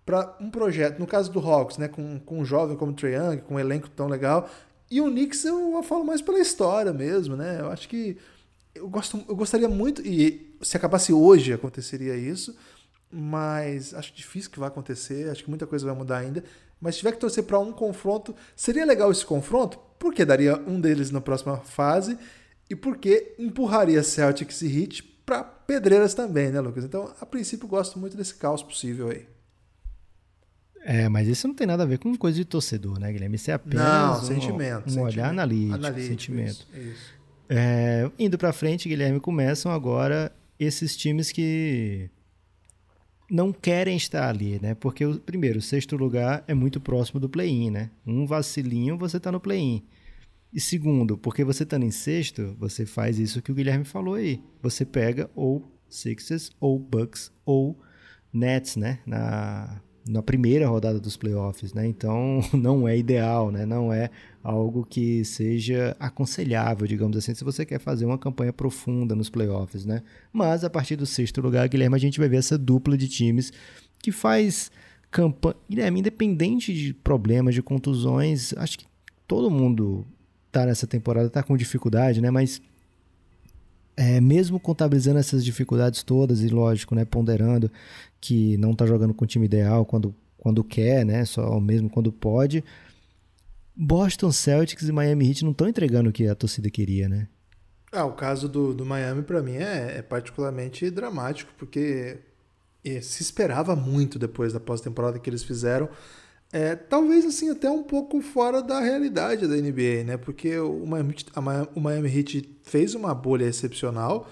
[0.07, 3.39] para um projeto, no caso do Hawks, né, com, com um jovem como Trae Young,
[3.39, 4.49] com um elenco tão legal,
[4.89, 7.61] e o Knicks eu falo mais pela história mesmo, né?
[7.61, 8.17] Eu acho que
[8.73, 12.57] eu, gosto, eu gostaria muito, e se acabasse hoje aconteceria isso,
[13.11, 16.45] mas acho difícil que vai acontecer, acho que muita coisa vai mudar ainda.
[16.81, 20.81] Mas se tiver que torcer para um confronto, seria legal esse confronto, porque daria um
[20.81, 22.17] deles na próxima fase
[22.71, 26.85] e porque empurraria Celtics e Heat para pedreiras também, né, Lucas?
[26.85, 29.27] Então, a princípio, gosto muito desse caos possível aí.
[30.89, 33.35] É, mas isso não tem nada a ver com coisa de torcedor, né, Guilherme?
[33.35, 35.05] Isso é apenas não, um, sentimento, um sentimento.
[35.05, 36.67] olhar analítico, analítico sentimento.
[36.73, 37.15] Isso, isso.
[37.49, 40.31] É, indo para frente, Guilherme, começam agora
[40.61, 42.09] esses times que
[43.29, 44.77] não querem estar ali, né?
[44.77, 47.91] Porque, o, primeiro, o sexto lugar é muito próximo do play-in, né?
[48.07, 49.83] Um vacilinho, você tá no play-in.
[50.53, 54.41] E segundo, porque você tá em sexto, você faz isso que o Guilherme falou aí.
[54.63, 57.77] Você pega ou Sixers, ou Bucks, ou
[58.33, 59.01] Nets, né?
[59.05, 61.87] Na, na primeira rodada dos playoffs, né?
[61.87, 63.67] Então não é ideal, né?
[63.67, 64.11] Não é
[64.43, 69.85] algo que seja aconselhável, digamos assim, se você quer fazer uma campanha profunda nos playoffs,
[69.85, 70.03] né?
[70.33, 73.53] Mas a partir do sexto lugar, Guilherme, a gente vai ver essa dupla de times
[73.99, 74.71] que faz
[75.11, 78.87] campanha, Guilherme, independente de problemas, de contusões, acho que
[79.27, 80.07] todo mundo
[80.53, 82.31] tá nessa temporada tá com dificuldade, né?
[82.31, 82.63] Mas
[83.97, 87.71] é, mesmo contabilizando essas dificuldades todas e lógico, né, ponderando
[88.21, 92.13] que não está jogando com o time ideal quando, quando quer, né, só mesmo quando
[92.13, 92.63] pode,
[93.75, 97.29] Boston Celtics e Miami Heat não estão entregando o que a torcida queria, né?
[97.93, 102.19] Ah, o caso do, do Miami para mim é, é, particularmente dramático porque
[103.03, 105.89] se esperava muito depois da pós-temporada que eles fizeram
[106.57, 110.17] é, talvez assim até um pouco fora da realidade da NBA, né?
[110.17, 111.15] Porque o Miami,
[111.75, 114.27] o Miami Heat fez uma bolha excepcional,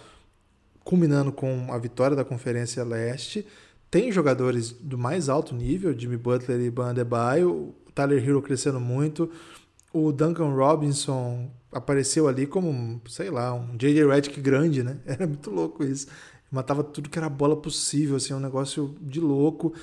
[0.83, 3.47] culminando com a vitória da Conferência Leste.
[3.91, 8.81] Tem jogadores do mais alto nível, Jimmy Butler e Ban Adebayo, o Tyler Hero crescendo
[8.81, 9.31] muito,
[9.93, 14.07] o Duncan Robinson apareceu ali como, sei lá, um J.J.
[14.07, 14.97] Redick grande, né?
[15.05, 16.07] Era muito louco isso.
[16.51, 19.75] Matava tudo que era bola possível, assim, um negócio de louco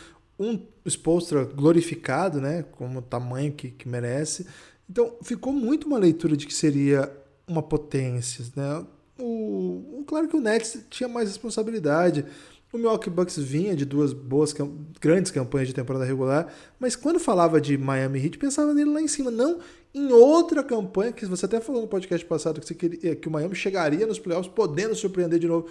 [0.41, 0.59] um
[0.89, 4.45] Spolstra glorificado, né, como o tamanho que, que merece.
[4.89, 7.11] Então ficou muito uma leitura de que seria
[7.47, 8.85] uma potência, né?
[9.19, 12.25] O, claro que o Nets tinha mais responsabilidade.
[12.73, 14.55] O Milwaukee Bucks vinha de duas boas,
[14.99, 16.47] grandes campanhas de temporada regular,
[16.79, 19.59] mas quando falava de Miami Heat, pensava nele lá em cima, não
[19.93, 23.55] em outra campanha que você até falou no podcast passado que, queria, que o Miami
[23.55, 25.67] chegaria nos playoffs podendo surpreender de novo.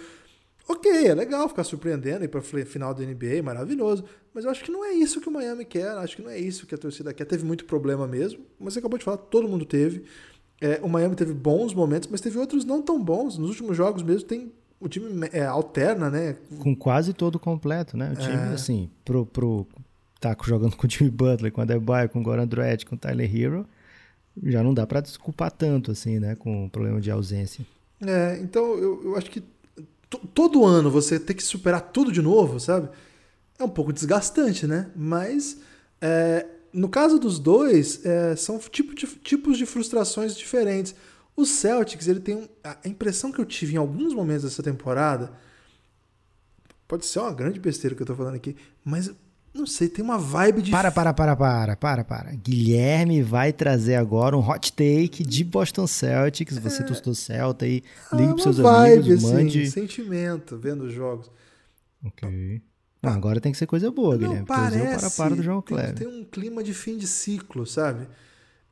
[0.67, 4.03] Ok, é legal ficar surpreendendo e para final da NBA, maravilhoso.
[4.33, 6.39] Mas eu acho que não é isso que o Miami quer, acho que não é
[6.39, 7.25] isso que a torcida quer.
[7.25, 10.03] Teve muito problema mesmo, mas você acabou de falar, todo mundo teve.
[10.61, 13.37] É, o Miami teve bons momentos, mas teve outros não tão bons.
[13.37, 16.37] Nos últimos jogos mesmo tem o time é, alterna, né?
[16.59, 18.13] Com quase todo completo, né?
[18.13, 18.53] O time, é.
[18.53, 19.67] assim, pro, pro
[20.19, 22.97] tá jogando com o Jimmy Butler, com o Adebayo, com o Goran Dragic, com o
[22.97, 23.65] Tyler Hero,
[24.43, 26.35] já não dá para desculpar tanto, assim, né?
[26.35, 27.65] Com o problema de ausência.
[28.05, 29.43] É, então eu, eu acho que
[30.17, 32.89] todo ano você ter que superar tudo de novo, sabe?
[33.57, 34.91] É um pouco desgastante, né?
[34.95, 35.57] Mas
[36.01, 40.95] é, no caso dos dois, é, são tipo de, tipos de frustrações diferentes.
[41.35, 45.31] O Celtics, ele tem um, a impressão que eu tive em alguns momentos dessa temporada,
[46.87, 49.11] pode ser uma grande besteira que eu tô falando aqui, mas
[49.53, 50.71] Não sei, tem uma vibe de.
[50.71, 52.31] Para, para, para, para, para, para.
[52.31, 56.57] Guilherme vai trazer agora um hot take de Boston Celtics.
[56.57, 56.85] Você é...
[56.85, 57.83] tostou Celta aí.
[58.13, 59.61] Ligue ah, pros seus vibe, amigos, mande.
[59.63, 61.29] Assim, sentimento, vendo os jogos.
[62.05, 62.61] Ok.
[63.03, 64.39] Não, agora tem que ser coisa boa, Guilherme.
[64.39, 65.95] Não, parece, o para, para do João Kleber.
[65.95, 68.07] Tem, tem um clima de fim de ciclo, sabe?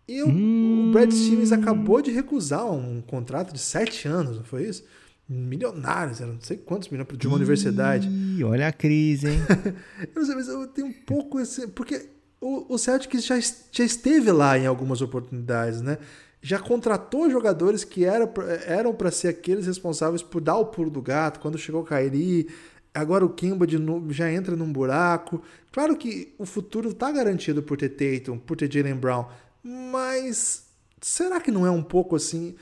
[0.08, 0.90] E hum...
[0.90, 4.84] o Brad Stevens acabou de recusar um contrato de sete anos, não foi isso?
[5.30, 8.10] Milionários, não sei quantos milhões de uma Ih, universidade.
[8.44, 9.40] Olha a crise, hein?
[10.02, 11.68] eu não sei, mas eu tenho um pouco esse.
[11.68, 12.10] Porque
[12.42, 16.00] o, o Celtics já, já esteve lá em algumas oportunidades, né?
[16.42, 18.28] Já contratou jogadores que era,
[18.66, 21.40] eram para ser aqueles responsáveis por dar o pulo do gato.
[21.40, 22.48] Quando chegou o Kairi,
[22.94, 25.42] agora o Kimba de novo já entra num buraco.
[25.72, 29.28] Claro que o futuro está garantido por ter Tatum, por ter Jalen Brown,
[29.64, 30.66] mas
[31.02, 32.56] será que não é um pouco assim?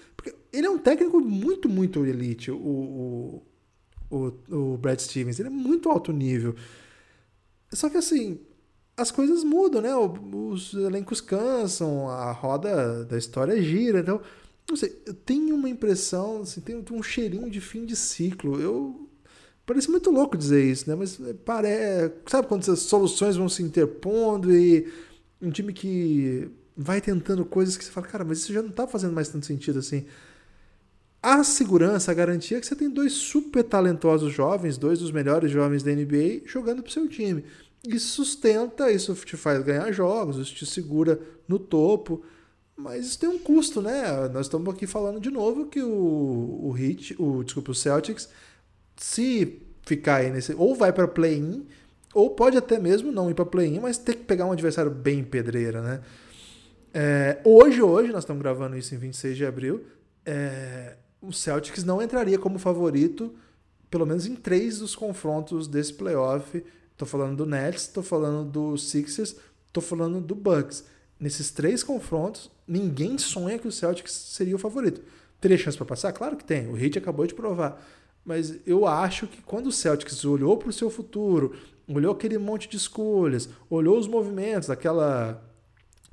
[0.58, 3.44] Ele é um técnico muito, muito elite, o,
[4.10, 5.40] o, o, Brad Stevens.
[5.40, 6.56] Ele é muito alto nível.
[7.72, 8.40] Só que assim,
[8.98, 9.96] as coisas mudam, né?
[9.96, 14.00] Os elencos cansam, a roda da história gira.
[14.00, 14.20] Então,
[14.68, 18.60] não sei, eu tenho uma impressão, assim, tem um cheirinho de fim de ciclo.
[18.60, 19.08] Eu.
[19.64, 20.96] Parece muito louco dizer isso, né?
[20.96, 22.16] Mas parece.
[22.26, 24.92] Sabe quando as soluções vão se interpondo e
[25.40, 28.88] um time que vai tentando coisas que você fala, cara, mas isso já não tá
[28.88, 30.08] fazendo mais tanto sentido assim.
[31.22, 35.52] A segurança, a garantia é que você tem dois super talentosos jovens, dois dos melhores
[35.52, 37.44] jovens da NBA, jogando pro seu time.
[37.88, 42.24] Isso sustenta, isso te faz ganhar jogos, isso te segura no topo.
[42.76, 44.28] Mas isso tem um custo, né?
[44.30, 46.76] Nós estamos aqui falando de novo que o, o
[47.18, 48.30] o, desculpa, o Celtics,
[48.96, 50.54] se ficar aí nesse.
[50.54, 51.66] Ou vai para play-in,
[52.14, 55.24] ou pode até mesmo não ir para play-in, mas ter que pegar um adversário bem
[55.24, 56.02] pedreira, né?
[56.94, 59.84] É, hoje, hoje, nós estamos gravando isso em 26 de abril,
[60.26, 63.34] é, o Celtics não entraria como favorito,
[63.90, 66.64] pelo menos em três dos confrontos desse playoff.
[66.92, 69.36] Estou falando do Nets, estou falando do Sixers,
[69.68, 70.86] estou falando do Bucks.
[71.20, 75.02] Nesses três confrontos, ninguém sonha que o Celtics seria o favorito.
[75.40, 76.12] Teria chance para passar?
[76.14, 76.68] Claro que tem.
[76.68, 77.84] O Heat acabou de provar.
[78.26, 81.56] Mas eu acho que quando o Celtics olhou para o seu futuro,
[81.88, 85.42] olhou aquele monte de escolhas, olhou os movimentos daquela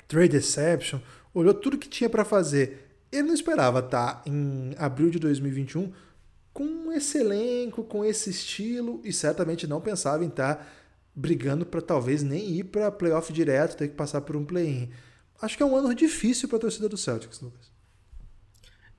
[0.07, 1.01] Trade Deception,
[1.35, 2.84] olhou tudo que tinha para fazer.
[3.15, 5.93] Ele não esperava estar tá em abril de 2021
[6.53, 10.67] com esse elenco, com esse estilo, e certamente não pensava em estar tá
[11.15, 14.91] brigando para talvez nem ir para playoff direto, ter que passar por um play-in.
[15.41, 17.73] Acho que é um ano difícil para a torcida do Celtics, Lucas.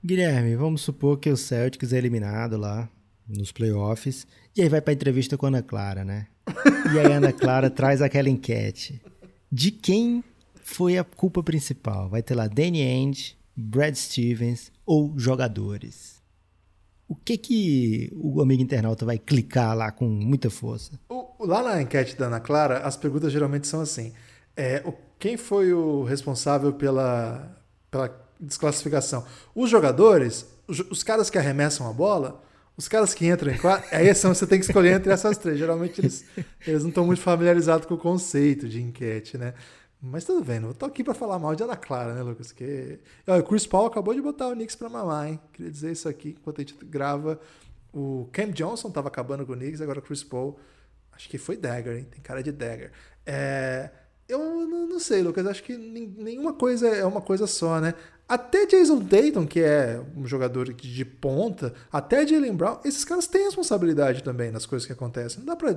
[0.04, 2.88] Guilherme, vamos supor que o Celtics é eliminado lá
[3.28, 6.28] nos playoffs, e aí vai para a entrevista com a Ana Clara, né?
[6.94, 9.02] E aí a Ana Clara traz aquela enquete.
[9.50, 10.22] De quem
[10.62, 12.08] foi a culpa principal?
[12.08, 16.16] Vai ter lá Danny Ainge, Brad Stevens ou jogadores?
[17.08, 20.98] O que que o amigo internauta vai clicar lá com muita força?
[21.38, 24.12] Lá na enquete da Ana Clara, as perguntas geralmente são assim:
[24.56, 24.82] é,
[25.18, 27.56] quem foi o responsável pela,
[27.90, 29.24] pela desclassificação?
[29.54, 30.46] Os jogadores?
[30.66, 32.42] Os, os caras que arremessam a bola?
[32.76, 35.58] Os caras que entram em quadra, aí são, você tem que escolher entre essas três.
[35.58, 36.26] Geralmente eles,
[36.66, 39.54] eles não estão muito familiarizados com o conceito de enquete, né?
[40.00, 42.52] Mas tudo bem, não tô aqui para falar mal de Ana Clara, né, Lucas?
[42.52, 43.00] Que...
[43.26, 45.40] o Chris Paul acabou de botar o Knicks para mamar, hein?
[45.52, 47.40] Queria dizer isso aqui enquanto a gente grava.
[47.92, 50.58] O Cam Johnson tava acabando com o Knicks, agora o Chris Paul.
[51.12, 52.06] Acho que foi Dagger, hein?
[52.10, 52.92] Tem cara de Dagger.
[53.24, 53.90] É...
[54.28, 55.46] Eu não sei, Lucas.
[55.46, 57.94] Acho que nenhuma coisa é uma coisa só, né?
[58.28, 63.44] Até Jason Dayton, que é um jogador de ponta, até Jalen Brown, esses caras têm
[63.44, 65.38] responsabilidade também nas coisas que acontecem.
[65.38, 65.76] Não dá pra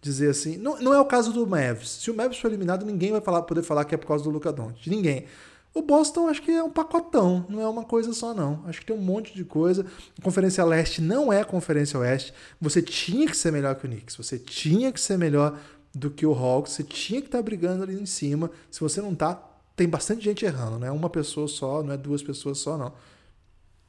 [0.00, 0.56] dizer assim.
[0.56, 1.88] Não, não é o caso do Mavs.
[1.88, 4.30] Se o Mavs for eliminado, ninguém vai falar, poder falar que é por causa do
[4.30, 4.86] Luca Doncic.
[4.88, 5.26] Ninguém.
[5.72, 8.64] O Boston acho que é um pacotão, não é uma coisa só não.
[8.66, 9.86] Acho que tem um monte de coisa.
[10.18, 12.34] A Conferência Leste não é Conferência Oeste.
[12.60, 15.56] Você tinha que ser melhor que o Knicks, você tinha que ser melhor
[15.94, 18.50] do que o Hawks, você tinha que estar tá brigando ali em cima.
[18.68, 19.40] Se você não tá,
[19.76, 22.92] tem bastante gente errando, não é uma pessoa só, não é duas pessoas só não.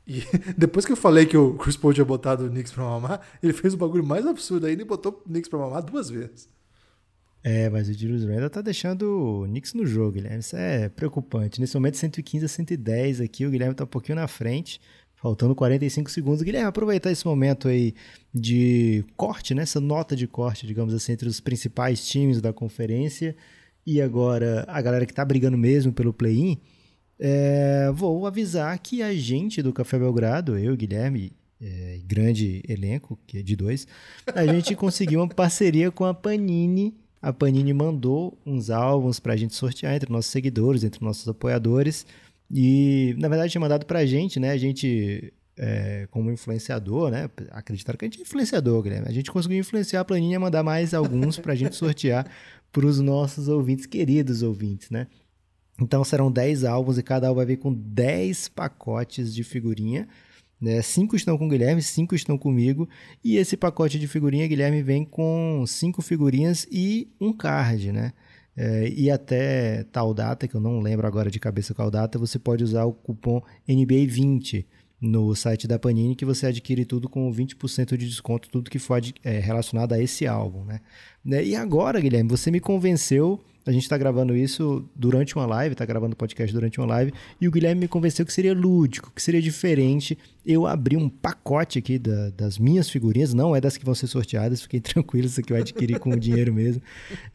[0.08, 0.24] E
[0.58, 3.54] depois que eu falei que o Chris Paul tinha botado o Knicks pra mamar, ele
[3.54, 6.50] fez o bagulho mais absurdo ainda e botou o Knicks pra mamar duas vezes.
[7.44, 10.40] É, mas o Julius Randle tá deixando o Knicks no jogo, Guilherme.
[10.40, 11.60] Isso é preocupante.
[11.60, 14.80] Nesse momento, 115 a 110 aqui, o Guilherme tá um pouquinho na frente,
[15.16, 16.44] faltando 45 segundos.
[16.44, 17.96] Guilherme, aproveitar esse momento aí
[18.32, 19.64] de corte, né?
[19.64, 23.36] Essa nota de corte, digamos assim, entre os principais times da conferência
[23.88, 26.60] e agora a galera que tá brigando mesmo pelo play-in.
[27.24, 33.38] É, vou avisar que a gente do Café Belgrado, eu, Guilherme, é, grande elenco, que
[33.38, 33.88] é de dois,
[34.34, 36.96] a gente conseguiu uma parceria com a Panini.
[37.22, 42.08] A Panini mandou uns álbuns para a gente sortear entre nossos seguidores, entre nossos apoiadores.
[42.50, 44.50] E, na verdade, tinha mandado para a gente, né?
[44.50, 47.30] A gente é, como influenciador, né?
[47.52, 49.08] Acreditaram que a gente é influenciador, Guilherme.
[49.08, 52.26] A gente conseguiu influenciar a planilha e mandar mais alguns para a gente sortear
[52.72, 55.06] para os nossos ouvintes, queridos ouvintes, né?
[55.82, 60.08] Então serão 10 álbuns e cada álbum vai vir com 10 pacotes de figurinha.
[60.62, 60.80] Né?
[60.84, 62.88] Cinco estão com o Guilherme, cinco estão comigo.
[63.24, 68.14] E esse pacote de figurinha, Guilherme, vem com cinco figurinhas e um card, né?
[68.56, 72.38] É, e até tal data, que eu não lembro agora de cabeça qual data, você
[72.38, 74.66] pode usar o cupom NBA20
[75.00, 79.02] no site da Panini, que você adquire tudo com 20% de desconto, tudo que for
[79.24, 80.64] é, relacionado a esse álbum.
[80.64, 81.44] Né?
[81.44, 85.86] E agora, Guilherme, você me convenceu a gente está gravando isso durante uma live, está
[85.86, 89.22] gravando o podcast durante uma live, e o Guilherme me convenceu que seria lúdico, que
[89.22, 90.18] seria diferente.
[90.44, 94.08] Eu abri um pacote aqui da, das minhas figurinhas, não é das que vão ser
[94.08, 96.82] sorteadas, fiquei tranquilo, isso aqui eu adquiri com o dinheiro mesmo.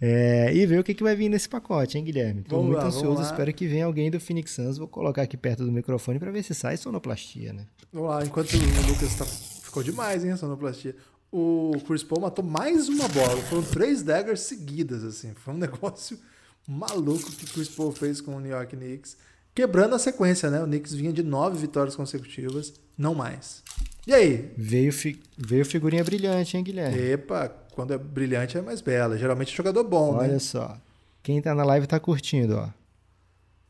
[0.01, 2.41] É, e ver o que, que vai vir nesse pacote, hein, Guilherme?
[2.41, 4.79] Estou muito lá, ansioso, espero que venha alguém do Phoenix Suns.
[4.79, 7.67] Vou colocar aqui perto do microfone para ver se sai sonoplastia, né?
[7.93, 9.25] Vamos lá, enquanto o Lucas tá...
[9.25, 10.97] ficou demais, hein, a sonoplastia
[11.39, 13.37] o Chris Paul matou mais uma bola.
[13.43, 15.35] Foram três daggers seguidas, assim.
[15.35, 16.19] Foi um negócio
[16.67, 19.19] maluco que o Chris Paul fez com o New York Knicks.
[19.55, 20.63] Quebrando a sequência, né?
[20.63, 23.63] O Knicks vinha de nove vitórias consecutivas, não mais.
[24.07, 24.51] E aí?
[24.57, 26.99] Veio, fi veio figurinha brilhante, hein, Guilherme?
[26.99, 29.19] Epa, quando é brilhante é mais bela.
[29.19, 30.29] Geralmente é jogador bom, Olha né?
[30.31, 30.79] Olha só.
[31.23, 32.69] Quem tá na live tá curtindo, ó.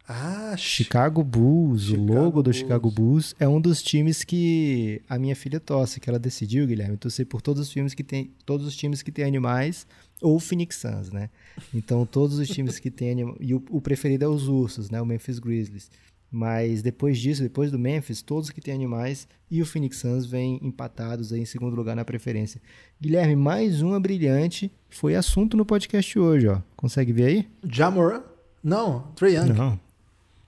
[0.08, 2.56] Ah, Chicago Bulls, Chicago o logo do Bulls.
[2.56, 6.96] Chicago Bulls é um dos times que a minha filha torce, que ela decidiu, Guilherme,
[6.96, 9.86] torcer por todos os times que tem, todos os times que têm animais
[10.22, 11.28] ou Phoenix Suns, né?
[11.74, 15.00] Então todos os times que têm animais e o, o, preferido é os Ursos, né?
[15.02, 15.90] O Memphis Grizzlies.
[16.30, 20.60] Mas depois disso, depois do Memphis, todos que têm animais e o Phoenix Suns vêm
[20.62, 22.60] empatados aí em segundo lugar na preferência.
[23.00, 26.60] Guilherme, mais uma brilhante, foi assunto no podcast hoje, ó.
[26.76, 27.48] Consegue ver aí?
[27.68, 28.22] Jamoran?
[28.62, 29.52] Não, Trae Young.
[29.52, 29.85] Não.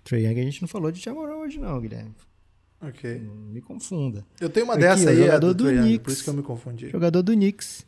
[0.08, 2.14] Trae Young a gente não falou de Jamoran hoje não, Guilherme.
[2.80, 3.20] Ok.
[3.20, 4.24] Não me confunda.
[4.40, 6.42] Eu tenho uma Aqui, dessa aí, jogador do, do Knicks, por isso que eu me
[6.42, 6.88] confundi.
[6.88, 7.84] Jogador do Knicks.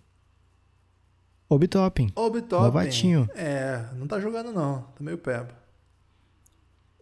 [1.49, 2.13] Obi Toppin.
[2.15, 2.65] Obi Toppin.
[2.65, 3.31] Novatinho.
[3.35, 5.59] É, não tá jogando não, tá meio peba.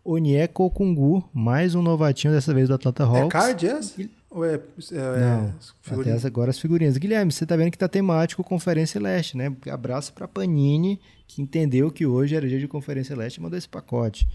[0.04, 3.26] Onyeko Kungu, mais um novatinho dessa vez do Atlanta Hawks.
[3.26, 4.10] É card esse?
[4.30, 5.54] Ou é, é não,
[6.00, 6.96] até agora as figurinhas.
[6.96, 9.54] Guilherme, você tá vendo que tá temático Conferência Leste, né?
[9.70, 13.68] Abraço pra Panini, que entendeu que hoje era dia de Conferência Leste e mandou esse
[13.68, 14.28] pacote.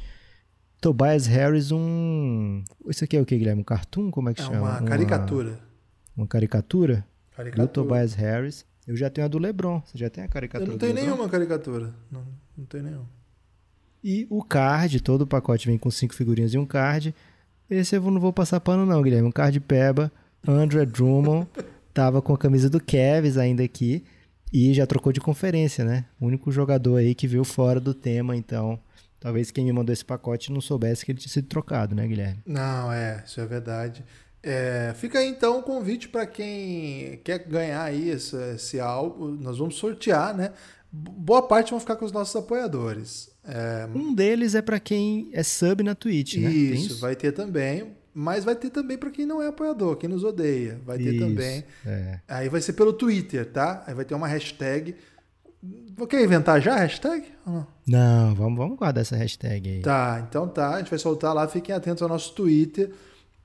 [0.83, 2.61] Tobias Harris, um.
[2.89, 3.61] Isso aqui é o que, Guilherme?
[3.61, 4.11] Um cartoon?
[4.11, 4.59] Como é que é chama?
[4.59, 5.51] Uma caricatura.
[6.13, 7.07] Uma, uma caricatura?
[7.33, 7.67] Caricatura.
[7.67, 8.65] Do Tobias Harris.
[8.85, 9.81] Eu já tenho a do LeBron.
[9.85, 10.69] Você já tem a caricatura?
[10.69, 11.93] Eu não tenho nenhuma caricatura.
[12.11, 12.25] Não,
[12.57, 13.07] não tenho nenhuma.
[14.03, 17.15] E o card, todo o pacote vem com cinco figurinhas e um card.
[17.69, 19.29] Esse eu não vou passar pano, não, Guilherme.
[19.29, 20.11] Um card peba.
[20.45, 21.47] André Drummond.
[21.93, 24.03] tava com a camisa do Cavs ainda aqui.
[24.51, 26.03] E já trocou de conferência, né?
[26.19, 28.77] O único jogador aí que veio fora do tema, então
[29.23, 32.41] Talvez quem me mandou esse pacote não soubesse que ele tinha sido trocado, né, Guilherme?
[32.45, 34.03] Não, é, isso é verdade.
[34.43, 39.27] É, fica aí então o convite para quem quer ganhar aí esse, esse álbum.
[39.27, 40.51] Nós vamos sortear, né?
[40.91, 43.31] Boa parte vão ficar com os nossos apoiadores.
[43.45, 43.87] É...
[43.95, 46.51] Um deles é para quem é sub na Twitch, né?
[46.51, 47.95] Isso, isso, vai ter também.
[48.13, 50.81] Mas vai ter também para quem não é apoiador, quem nos odeia.
[50.85, 51.63] Vai ter isso, também.
[51.85, 52.19] É.
[52.27, 53.85] Aí vai ser pelo Twitter, tá?
[53.87, 54.95] Aí vai ter uma hashtag
[56.09, 57.25] Quer inventar já a hashtag?
[57.45, 57.67] Não?
[57.87, 59.81] não, vamos, vamos guardar essa hashtag aí.
[59.81, 60.75] Tá, então tá.
[60.75, 61.47] A gente vai soltar lá.
[61.47, 62.91] Fiquem atentos ao nosso Twitter.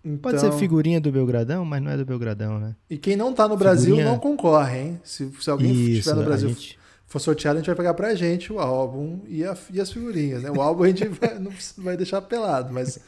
[0.04, 0.18] Então...
[0.18, 2.74] Pode ser figurinha do Belgradão, mas não é do Belgradão, né?
[2.88, 4.10] E quem não tá no Brasil figurinha...
[4.10, 5.00] não concorre, hein?
[5.04, 6.78] Se, se alguém Isso, estiver no Brasil gente...
[7.06, 10.42] for sorteado, a gente vai pegar pra gente o álbum e, a, e as figurinhas,
[10.42, 10.50] né?
[10.50, 12.98] O álbum a gente vai, não vai deixar pelado, mas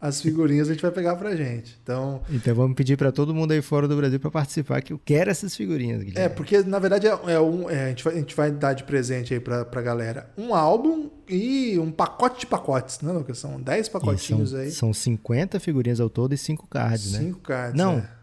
[0.00, 1.78] as figurinhas a gente vai pegar pra gente.
[1.82, 5.00] Então, então vamos pedir para todo mundo aí fora do Brasil para participar, que eu
[5.02, 6.26] quero essas figurinhas, Guilherme.
[6.26, 8.74] É, porque na verdade é, é um, é, a, gente vai, a gente vai dar
[8.74, 13.38] de presente aí pra, pra galera um álbum e um pacote de pacotes, né, Lucas?
[13.38, 14.70] São 10 pacotinhos são, aí.
[14.70, 17.18] São 50 figurinhas ao todo e 5 cards, né?
[17.20, 17.74] 5 cards.
[17.74, 17.98] Não.
[17.98, 18.16] É.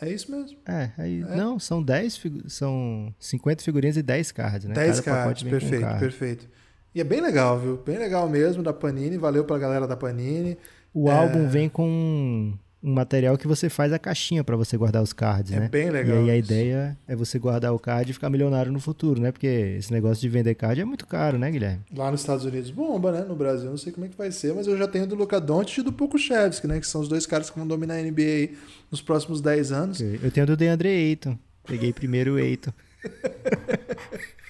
[0.00, 0.58] É isso mesmo.
[0.66, 1.36] É, é, é.
[1.36, 4.74] não, são 10 são 50 figurinhas e 10 cards, né?
[4.74, 6.00] 10 Cada cards, perfeito, card.
[6.00, 6.48] perfeito.
[6.92, 7.76] E é bem legal, viu?
[7.76, 10.58] Bem legal mesmo da Panini, valeu pra galera da Panini.
[10.94, 11.12] O é...
[11.12, 15.52] álbum vem com um material que você faz a caixinha para você guardar os cards,
[15.52, 15.66] é né?
[15.66, 16.16] É bem legal.
[16.16, 19.30] E aí a ideia é você guardar o card e ficar milionário no futuro, né?
[19.30, 21.82] Porque esse negócio de vender card é muito caro, né, Guilherme?
[21.94, 23.20] Lá nos Estados Unidos bomba, né?
[23.20, 25.78] No Brasil não sei como é que vai ser, mas eu já tenho do Doncic
[25.78, 26.80] e do Pokushevski, né?
[26.80, 28.56] Que são os dois caras que vão dominar a NBA
[28.90, 30.00] nos próximos 10 anos.
[30.00, 31.38] Eu tenho do DeAndre Ayton.
[31.64, 32.72] Peguei primeiro o Ayton.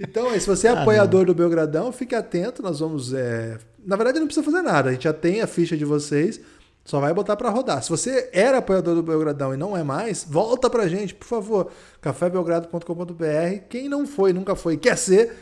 [0.00, 1.26] então, se você é ah, apoiador não.
[1.26, 2.62] do Belgradão, fique atento.
[2.62, 4.90] Nós vamos é, na verdade, não precisa fazer nada.
[4.90, 6.40] A gente já tem a ficha de vocês.
[6.84, 7.82] Só vai botar para rodar.
[7.82, 11.70] Se você era apoiador do Belgradão e não é mais, volta pra gente, por favor.
[12.00, 13.64] cafébelgrado.com.br.
[13.68, 15.34] Quem não foi, nunca foi, quer ser,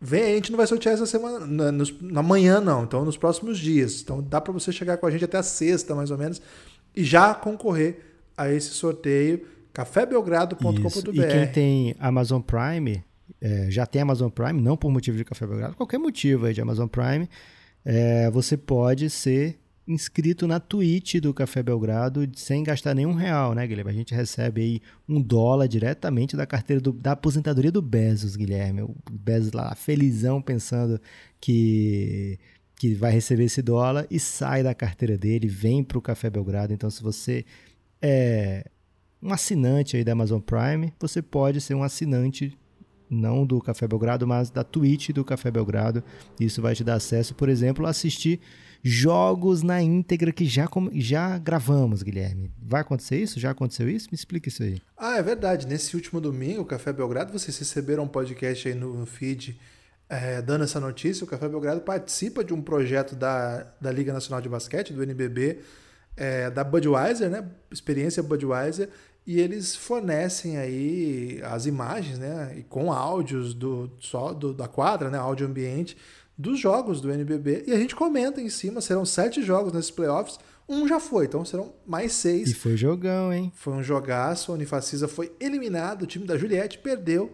[0.00, 0.32] vem aí.
[0.32, 2.84] A gente não vai sortear essa semana, na, na manhã não.
[2.84, 4.00] Então, nos próximos dias.
[4.00, 6.40] Então, dá para você chegar com a gente até a sexta, mais ou menos,
[6.94, 7.98] e já concorrer
[8.36, 11.10] a esse sorteio cafébelgrado.com.br.
[11.12, 13.04] E quem tem Amazon Prime,
[13.46, 16.60] é, já tem Amazon Prime, não por motivo de Café Belgrado, qualquer motivo aí de
[16.60, 17.28] Amazon Prime,
[17.84, 23.64] é, você pode ser inscrito na Twitch do Café Belgrado sem gastar nenhum real, né,
[23.64, 23.92] Guilherme?
[23.92, 28.82] A gente recebe aí um dólar diretamente da carteira do, da aposentadoria do Bezos, Guilherme.
[28.82, 31.00] O Bezos lá felizão pensando
[31.40, 32.40] que
[32.78, 36.74] que vai receber esse dólar e sai da carteira dele, vem para o Café Belgrado.
[36.74, 37.42] Então, se você
[38.02, 38.66] é
[39.22, 42.54] um assinante aí da Amazon Prime, você pode ser um assinante
[43.08, 46.02] não do Café Belgrado, mas da Twitch do Café Belgrado.
[46.38, 48.40] Isso vai te dar acesso, por exemplo, a assistir
[48.82, 52.52] jogos na íntegra que já, já gravamos, Guilherme.
[52.62, 53.40] Vai acontecer isso?
[53.40, 54.08] Já aconteceu isso?
[54.10, 54.80] Me explica isso aí.
[54.96, 55.66] Ah, é verdade.
[55.66, 59.58] Nesse último domingo, o Café Belgrado, vocês receberam um podcast aí no feed
[60.08, 61.24] é, dando essa notícia.
[61.24, 65.60] O Café Belgrado participa de um projeto da, da Liga Nacional de Basquete, do NBB,
[66.16, 67.44] é, da Budweiser, né?
[67.70, 68.88] Experiência Budweiser.
[69.26, 72.54] E eles fornecem aí as imagens, né?
[72.58, 75.18] E com áudios do, só do, da quadra, né?
[75.18, 75.96] Áudio ambiente
[76.38, 78.80] dos jogos do NBB e a gente comenta em cima.
[78.80, 80.38] Serão sete jogos nesses playoffs.
[80.68, 82.50] Um já foi, então serão mais seis.
[82.50, 83.52] E foi jogão, hein?
[83.54, 84.52] Foi um jogaço.
[84.52, 86.02] A Unifacisa foi eliminado.
[86.02, 87.32] O time da Juliette perdeu.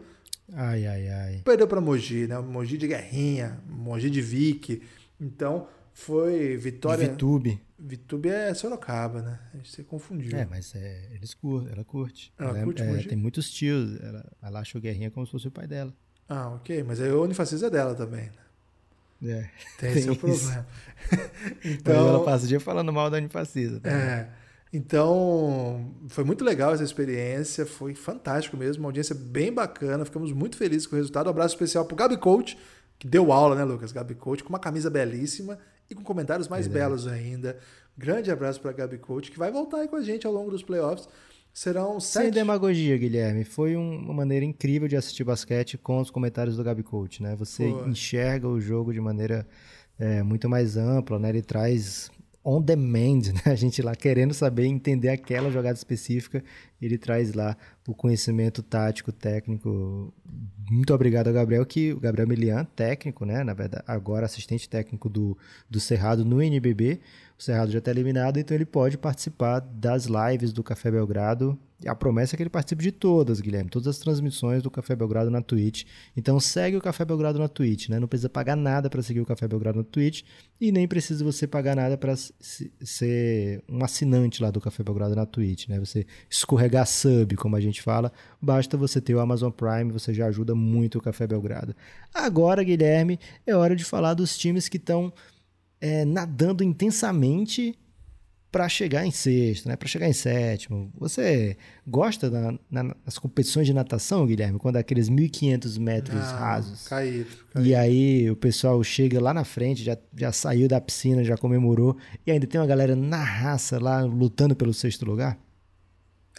[0.52, 1.40] Ai, ai, ai.
[1.44, 2.38] Perdeu para Mogi, né?
[2.38, 4.82] Mogi de Guerrinha, Mogi de Vic.
[5.20, 7.04] Então foi vitória.
[7.04, 7.60] De Vitube.
[7.84, 9.40] Vitube é Sorocaba, né?
[9.52, 10.38] A gente se confundiu.
[10.38, 12.32] É, mas é, eles curtem, ela curte.
[12.38, 13.02] Ela, ela curte é?
[13.02, 14.00] Tem muitos tios.
[14.00, 15.92] Ela, ela acha o Guerrinha como se fosse o pai dela.
[16.28, 16.84] Ah, ok.
[16.84, 18.30] Mas aí o Unifacisa é dela também,
[19.20, 19.40] né?
[19.40, 20.66] É, tem, tem seu problema.
[21.64, 23.80] então, Mas ela passa o dia falando mal da anifascista.
[23.80, 23.90] Tá?
[23.90, 24.28] É.
[24.72, 30.56] Então, foi muito legal essa experiência, foi fantástico mesmo, uma audiência bem bacana, ficamos muito
[30.56, 31.26] felizes com o resultado.
[31.26, 32.56] Um abraço especial pro Gabi Coach,
[32.98, 33.92] que deu aula, né, Lucas?
[33.92, 35.58] Gabi Coach, com uma camisa belíssima
[35.92, 37.58] e com comentários mais belos ainda.
[37.96, 40.62] Grande abraço para Gabi Coach, que vai voltar aí com a gente ao longo dos
[40.62, 41.08] playoffs.
[41.52, 42.24] Serão sete.
[42.24, 43.44] Sem demagogia, Guilherme.
[43.44, 47.36] Foi uma maneira incrível de assistir basquete com os comentários do Gabi Coach, né?
[47.36, 47.90] Você Foi.
[47.90, 49.46] enxerga o jogo de maneira
[49.98, 51.28] é, muito mais ampla, né?
[51.28, 52.10] Ele traz
[52.44, 53.52] on demand, né?
[53.52, 56.42] A gente lá querendo saber entender aquela jogada específica,
[56.80, 60.12] ele traz lá o conhecimento tático, técnico.
[60.70, 63.44] Muito obrigado ao Gabriel, que o Gabriel Milian, técnico, né?
[63.44, 65.36] Na verdade, agora assistente técnico do,
[65.70, 67.00] do Cerrado no NBB.
[67.38, 71.58] O Cerrado já está eliminado, então ele pode participar das lives do Café Belgrado.
[71.86, 75.30] A promessa é que ele participe de todas, Guilherme, todas as transmissões do Café Belgrado
[75.30, 75.84] na Twitch.
[76.16, 77.98] Então segue o Café Belgrado na Twitch, né?
[77.98, 80.22] Não precisa pagar nada para seguir o Café Belgrado na Twitch
[80.60, 85.26] e nem precisa você pagar nada para ser um assinante lá do Café Belgrado na
[85.26, 85.78] Twitch, né?
[85.80, 90.26] Você escorregar sub, como a gente fala, basta você ter o Amazon Prime, você já
[90.26, 91.74] ajuda muito o Café Belgrado.
[92.14, 95.12] Agora, Guilherme, é hora de falar dos times que estão
[95.80, 97.76] é, nadando intensamente
[98.52, 99.76] para chegar em sexto, né?
[99.76, 100.92] para chegar em sétimo.
[100.98, 104.58] Você gosta da, na, das competições de natação, Guilherme?
[104.58, 106.86] Quando é aqueles 1.500 metros rasos.
[106.86, 111.24] Caído, caído, E aí o pessoal chega lá na frente, já, já saiu da piscina,
[111.24, 111.96] já comemorou,
[112.26, 115.38] e ainda tem uma galera na raça lá lutando pelo sexto lugar?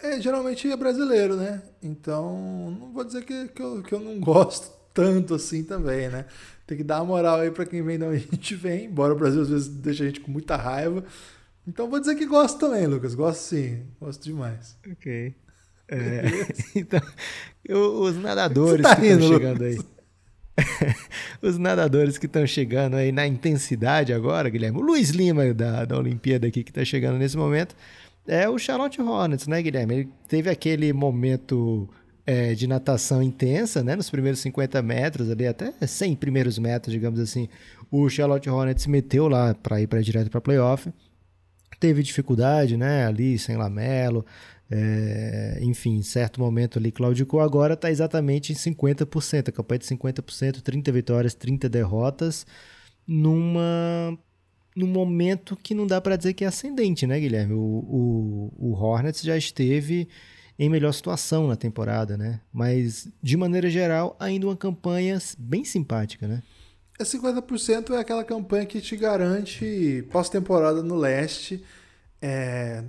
[0.00, 1.62] É, geralmente é brasileiro, né?
[1.82, 6.26] Então, não vou dizer que, que, eu, que eu não gosto tanto assim também, né?
[6.64, 9.12] Tem que dar uma moral aí para quem vem de onde a gente vem, embora
[9.12, 11.04] o Brasil às vezes deixe a gente com muita raiva.
[11.66, 13.14] Então vou dizer que gosto também, Lucas.
[13.14, 13.84] Gosto sim.
[14.00, 14.76] Gosto demais.
[14.90, 15.34] Ok.
[15.88, 16.22] É,
[16.74, 17.00] então,
[17.68, 19.78] os nadadores tá que estão chegando aí.
[21.42, 24.78] os nadadores que estão chegando aí na intensidade agora, Guilherme.
[24.78, 27.74] O Luiz Lima da, da Olimpíada aqui que está chegando nesse momento
[28.26, 29.94] é o Charlotte Hornets, né, Guilherme?
[29.94, 31.88] Ele teve aquele momento
[32.26, 33.96] é, de natação intensa, né?
[33.96, 37.48] Nos primeiros 50 metros, ali até 100 primeiros metros, digamos assim,
[37.90, 40.90] o Charlotte Hornets meteu lá para ir para direto para playoff.
[41.78, 43.06] Teve dificuldade, né?
[43.06, 44.24] Ali sem Lamelo,
[44.70, 47.40] é, enfim, em certo momento ali claudicou.
[47.40, 52.46] Agora está exatamente em 50%, a campanha de 50%, 30 vitórias, 30 derrotas,
[53.06, 54.18] numa
[54.76, 57.54] num momento que não dá para dizer que é ascendente, né, Guilherme?
[57.54, 60.08] O, o, o Hornets já esteve
[60.58, 62.40] em melhor situação na temporada, né?
[62.52, 66.42] Mas, de maneira geral, ainda uma campanha bem simpática, né?
[66.98, 71.64] É 50% é aquela campanha que te garante pós-temporada no leste.
[72.22, 72.84] É,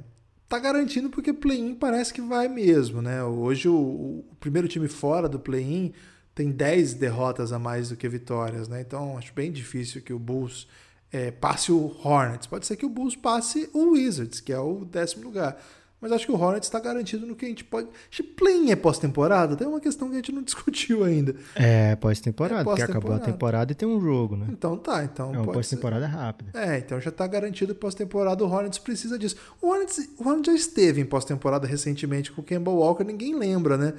[0.48, 3.24] tá garantindo porque play-in parece que vai mesmo, né?
[3.24, 5.92] Hoje o, o primeiro time fora do play-in
[6.36, 8.82] tem 10 derrotas a mais do que vitórias, né?
[8.82, 10.68] Então acho bem difícil que o Bulls
[11.12, 12.46] é, passe o Hornets.
[12.46, 15.58] Pode ser que o Bulls passe o Wizards, que é o décimo lugar
[16.00, 17.88] Mas acho que o Hornets está garantido no que a gente pode.
[18.36, 19.56] Play é pós-temporada?
[19.56, 21.36] Tem uma questão que a gente não discutiu ainda.
[21.56, 24.48] É pós-temporada, é pós porque acabou a temporada e tem um jogo, né?
[24.50, 25.34] Então tá, então.
[25.34, 26.52] É uma pós-temporada rápida.
[26.54, 28.44] É, então já está garantido pós-temporada.
[28.44, 29.36] O Hornets precisa disso.
[29.62, 33.78] O Hornets, o Hornets já esteve em pós-temporada recentemente com o Kemba Walker, ninguém lembra,
[33.78, 33.94] né?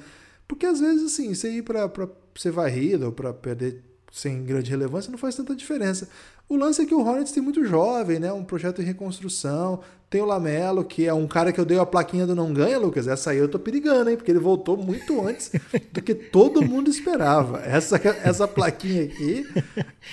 [0.47, 1.89] Porque às vezes, assim, você ir para
[2.35, 6.07] ser varrido ou para perder sem grande relevância não faz tanta diferença.
[6.49, 8.31] O lance é que o Hornets tem muito jovem, né?
[8.31, 9.81] Um projeto em reconstrução.
[10.09, 12.79] Tem o Lamelo, que é um cara que eu dei a plaquinha do não ganha,
[12.79, 13.05] Lucas.
[13.07, 14.15] Essa aí eu tô perigando, hein?
[14.15, 15.51] Porque ele voltou muito antes
[15.91, 17.59] do que todo mundo esperava.
[17.59, 19.45] Essa, essa plaquinha aqui,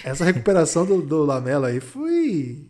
[0.02, 2.64] essa recuperação do, do Lamelo aí foi.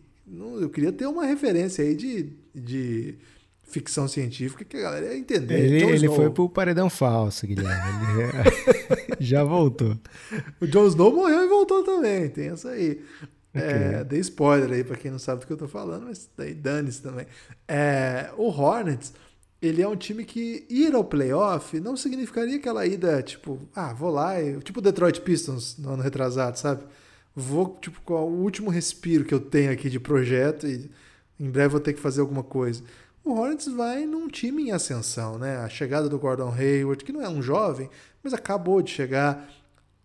[0.61, 3.15] Eu queria ter uma referência aí de, de
[3.63, 5.59] ficção científica que a galera ia entender.
[5.59, 8.05] Ele, ele foi pro paredão falso, Guilherme.
[8.21, 9.97] Ele já voltou.
[10.61, 12.29] O Jon Snow morreu e voltou também.
[12.29, 13.01] Tem essa aí.
[13.55, 16.53] É, dei spoiler aí para quem não sabe do que eu tô falando, mas daí
[16.53, 17.25] dane-se também.
[17.67, 19.13] É, o Hornets,
[19.61, 24.11] ele é um time que ir ao playoff não significaria aquela ida, tipo, ah, vou
[24.11, 26.83] lá, eu, tipo o Detroit Pistons no ano retrasado, sabe?
[27.35, 30.89] Vou, tipo, com o último respiro que eu tenho aqui de projeto e
[31.39, 32.83] em breve vou ter que fazer alguma coisa.
[33.23, 35.57] O Hornets vai num time em ascensão, né?
[35.57, 37.89] A chegada do Gordon Hayward, que não é um jovem,
[38.23, 39.49] mas acabou de chegar.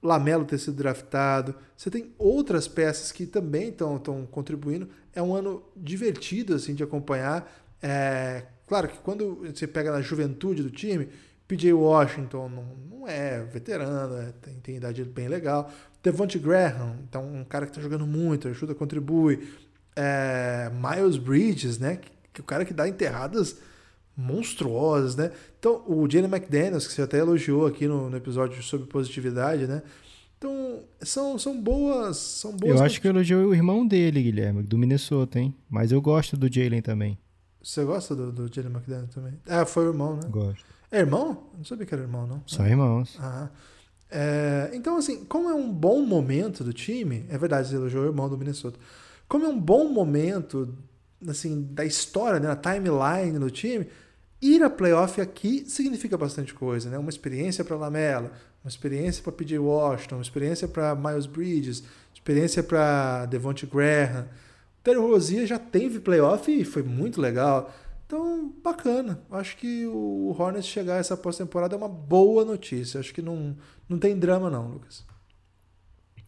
[0.03, 1.55] Lamelo ter sido draftado.
[1.76, 3.98] Você tem outras peças que também estão
[4.30, 4.88] contribuindo.
[5.14, 7.51] É um ano divertido assim de acompanhar.
[7.82, 11.09] É, claro que quando você pega na juventude do time,
[11.46, 15.70] PJ Washington não, não é veterano, é, tem, tem idade bem legal.
[16.03, 19.48] Devonte Graham, então um cara que está jogando muito, ajuda, contribui.
[19.94, 21.96] É, Miles Bridges, né?
[21.96, 23.59] Que, que o cara que dá enterradas
[24.16, 25.32] monstruosas, né?
[25.58, 29.82] Então, o Jalen McDaniels, que você até elogiou aqui no, no, episódio sobre positividade, né?
[30.36, 32.16] Então, são, são boas.
[32.16, 35.54] São boas eu acho que eu elogiou o irmão dele, Guilherme, do Minnesota, hein?
[35.68, 37.18] Mas eu gosto do Jalen também.
[37.62, 39.34] Você gosta do, do Jalen McDaniels também?
[39.46, 40.22] Ah, foi o irmão, né?
[40.28, 40.64] Gosto.
[40.90, 41.44] É irmão?
[41.56, 42.42] Não sabia que era irmão, não.
[42.46, 43.16] Só irmãos.
[43.20, 43.48] Ah.
[44.11, 48.06] É, então, assim, como é um bom momento do time, é verdade, você elogiou o
[48.06, 48.78] irmão do Minnesota.
[49.28, 50.76] Como é um bom momento
[51.29, 53.87] assim, da história, né, na timeline do time,
[54.41, 56.99] ir a playoff aqui significa bastante coisa, né?
[56.99, 58.33] Uma experiência para Lamela,
[58.64, 61.83] uma experiência para PJ Washington, uma experiência para Miles Bridges,
[62.14, 64.23] experiência para Devonte Graham.
[64.23, 67.73] O Terry Rozier já teve playoff e foi muito legal.
[68.07, 69.23] Então, bacana.
[69.31, 72.99] Acho que o Hornets chegar essa pós-temporada é uma boa notícia.
[72.99, 73.57] Acho que não,
[73.89, 75.05] não tem drama não, Lucas.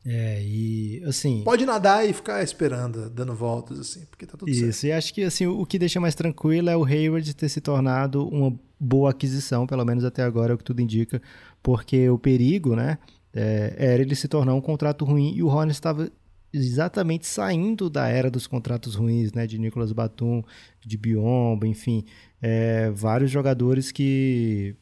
[0.05, 1.43] É, e assim.
[1.45, 4.71] Pode nadar e ficar esperando, dando voltas, assim, porque tá tudo isso, certo.
[4.75, 7.61] Isso, e acho que assim, o que deixa mais tranquilo é o Hayward ter se
[7.61, 11.23] tornado uma boa aquisição, pelo menos até agora é o que tudo indica,
[11.63, 12.99] porque o perigo, né,
[13.33, 16.11] é, era ele se tornar um contrato ruim e o Hornets estava
[16.53, 20.43] exatamente saindo da era dos contratos ruins, né, de Nicolas Batum,
[20.85, 22.05] de Biombo, enfim,
[22.43, 24.75] é, vários jogadores que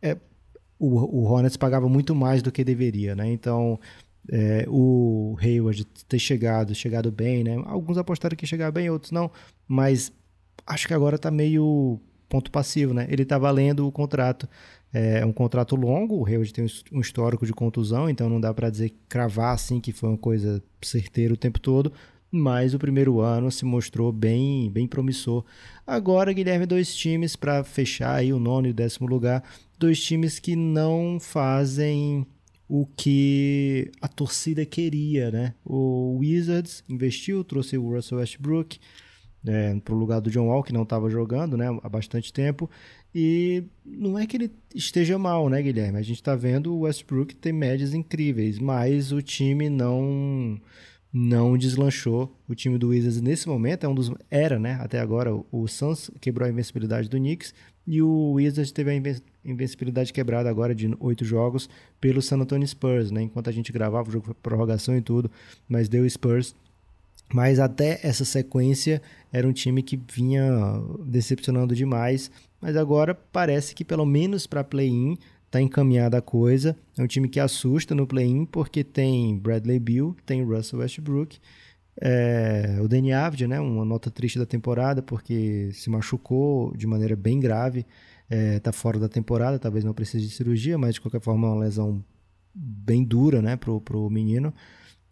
[0.00, 0.16] é,
[0.78, 3.78] o, o Hornets pagava muito mais do que deveria, né, então
[4.30, 7.62] é, o Hayward ter chegado, chegado bem, né?
[7.66, 9.30] Alguns apostaram que ia chegar bem, outros não,
[9.66, 10.12] mas
[10.66, 13.06] acho que agora tá meio ponto passivo, né?
[13.08, 14.48] Ele tá valendo o contrato.
[14.92, 18.70] É um contrato longo, o Hayward tem um histórico de contusão, então não dá para
[18.70, 21.92] dizer cravar assim que foi uma coisa certeira o tempo todo,
[22.30, 25.44] mas o primeiro ano se mostrou bem, bem promissor.
[25.86, 29.42] Agora, Guilherme, dois times para fechar aí o nono e o décimo lugar,
[29.78, 32.26] dois times que não fazem
[32.68, 35.54] o que a torcida queria, né?
[35.64, 38.78] O Wizards investiu, trouxe o Russell Westbrook
[39.46, 42.68] é, para o lugar do John Wall, que não estava jogando né, há bastante tempo.
[43.14, 45.98] E não é que ele esteja mal, né, Guilherme?
[45.98, 50.60] A gente está vendo o Westbrook ter médias incríveis, mas o time não
[51.12, 52.36] não deslanchou.
[52.46, 56.10] O time do Wizards nesse momento é um dos era, né, até agora o Suns
[56.20, 57.54] quebrou a invencibilidade do Knicks
[57.86, 59.14] e o Wizards teve a
[59.44, 61.68] invencibilidade quebrada agora de oito jogos
[62.00, 63.22] pelo San Antonio Spurs, né?
[63.22, 65.30] Enquanto a gente gravava o jogo foi prorrogação e tudo,
[65.68, 66.54] mas deu Spurs.
[67.32, 70.42] Mas até essa sequência era um time que vinha
[71.04, 72.30] decepcionando demais,
[72.60, 76.76] mas agora parece que pelo menos para play-in está encaminhada a coisa.
[76.96, 81.38] É um time que assusta no play-in porque tem Bradley Beal, tem Russell Westbrook,
[82.00, 87.16] é, o Danny Avdia, né, uma nota triste da temporada porque se machucou de maneira
[87.16, 87.86] bem grave
[88.56, 91.50] está é, fora da temporada, talvez não precise de cirurgia, mas de qualquer forma é
[91.50, 92.04] uma lesão
[92.54, 94.52] bem dura né, pro, pro menino.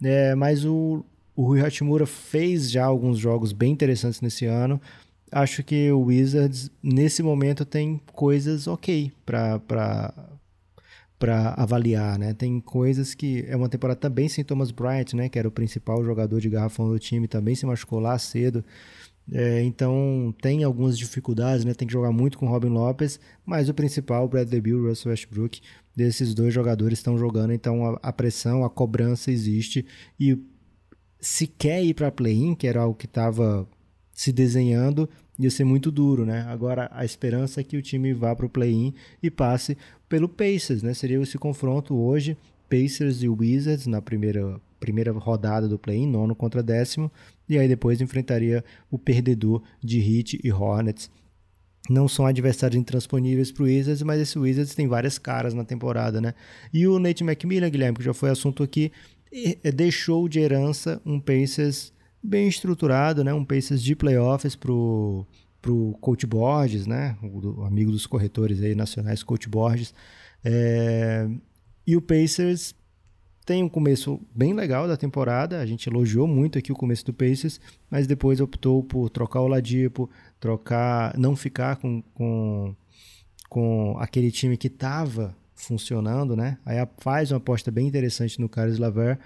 [0.02, 1.04] É, mas o,
[1.36, 4.80] o Rui Hachimura fez já alguns jogos bem interessantes nesse ano.
[5.30, 10.12] Acho que o Wizards, nesse momento, tem coisas ok para
[11.18, 12.34] para avaliar, né?
[12.34, 15.28] Tem coisas que é uma temporada também sem Thomas Bryant, né?
[15.28, 18.64] Que era o principal jogador de garrafão do time, também se machucou lá cedo.
[19.32, 21.72] É, então tem algumas dificuldades, né?
[21.72, 25.60] Tem que jogar muito com Robin Lopes, mas o principal, Bradley Bill, Russell Westbrook,
[25.96, 29.86] desses dois jogadores estão jogando, então a, a pressão, a cobrança existe
[30.18, 30.36] e
[31.20, 33.66] se quer ir para play-in, que era algo que estava
[34.12, 35.08] se desenhando,
[35.38, 36.42] ia ser muito duro, né?
[36.48, 39.76] Agora a esperança é que o time vá para o play-in e passe
[40.08, 40.94] pelo Pacers, né?
[40.94, 42.36] Seria esse confronto hoje,
[42.68, 47.10] Pacers e Wizards na primeira primeira rodada do play-in, nono contra décimo,
[47.48, 51.10] e aí depois enfrentaria o perdedor de Heat e Hornets.
[51.88, 56.20] Não são adversários intransponíveis para o Wizards, mas esse Wizards tem várias caras na temporada,
[56.20, 56.34] né?
[56.70, 58.92] E o Nate McMillan, Guilherme, que já foi assunto aqui,
[59.74, 61.93] deixou de herança um Pacers
[62.24, 63.32] bem estruturado, né?
[63.34, 65.26] Um Pacers de playoffs pro
[65.60, 67.16] pro Coach Borges, né?
[67.22, 69.94] O, amigo dos corretores aí nacionais, Coach Borges.
[70.44, 71.26] É...
[71.86, 72.74] E o Pacers
[73.46, 77.14] tem um começo bem legal da temporada, a gente elogiou muito aqui o começo do
[77.14, 77.60] Pacers,
[77.90, 82.74] mas depois optou por trocar o Ladipo, trocar, não ficar com, com,
[83.48, 86.58] com aquele time que estava funcionando, né?
[86.64, 89.18] Aí faz uma aposta bem interessante no Carlos Laver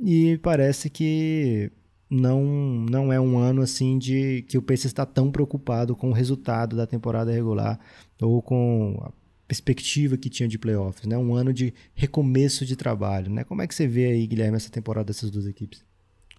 [0.00, 1.70] e parece que
[2.08, 2.44] não
[2.88, 6.76] não é um ano assim de que o Pacers está tão preocupado com o resultado
[6.76, 7.78] da temporada regular
[8.20, 9.12] ou com
[9.46, 11.16] perspectiva que tinha de playoffs, né?
[11.16, 13.44] Um ano de recomeço de trabalho, né?
[13.44, 15.84] Como é que você vê aí, Guilherme, essa temporada dessas duas equipes?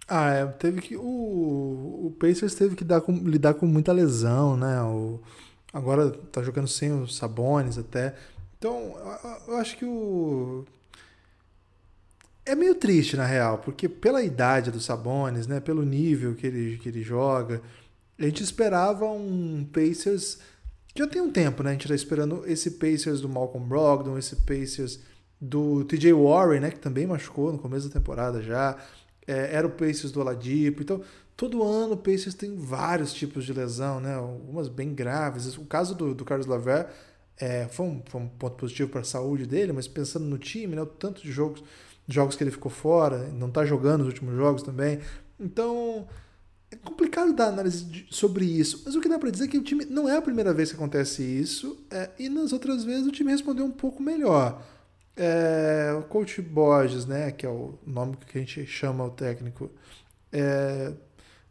[0.06, 4.56] Ah, é, teve que o, o Pacers teve que dar com, lidar com muita lesão,
[4.56, 4.82] né?
[4.82, 5.20] O,
[5.72, 8.14] agora tá jogando sem os Sabones até.
[8.58, 8.94] Então,
[9.46, 10.64] eu acho que o
[12.52, 16.78] é meio triste na real, porque pela idade dos Sabones, né, pelo nível que ele,
[16.78, 17.60] que ele joga,
[18.18, 20.38] a gente esperava um Pacers
[20.98, 21.70] já tem um tempo, né?
[21.70, 24.98] A gente tá esperando esse Pacers do Malcolm Brogdon, esse Pacers
[25.40, 26.70] do TJ Warren, né?
[26.72, 28.76] Que também machucou no começo da temporada já.
[29.24, 30.82] É, era o Pacers do Oladipo.
[30.82, 31.00] Então,
[31.36, 34.14] todo ano o Pacers tem vários tipos de lesão, né?
[34.16, 35.56] Algumas bem graves.
[35.56, 36.88] O caso do, do Carlos Laver
[37.36, 40.74] é, foi, um, foi, um, ponto positivo para a saúde dele, mas pensando no time,
[40.74, 40.82] né?
[40.82, 41.62] O tanto de jogos,
[42.08, 44.98] jogos que ele ficou fora, não está jogando os últimos jogos também.
[45.38, 46.08] Então,
[46.70, 49.58] é complicado dar análise de, sobre isso, mas o que dá para dizer é que
[49.58, 53.06] o time não é a primeira vez que acontece isso, é, e nas outras vezes
[53.06, 54.62] o time respondeu um pouco melhor.
[55.16, 59.70] É, o coach Borges, né, que é o nome que a gente chama o técnico,
[60.32, 60.92] é,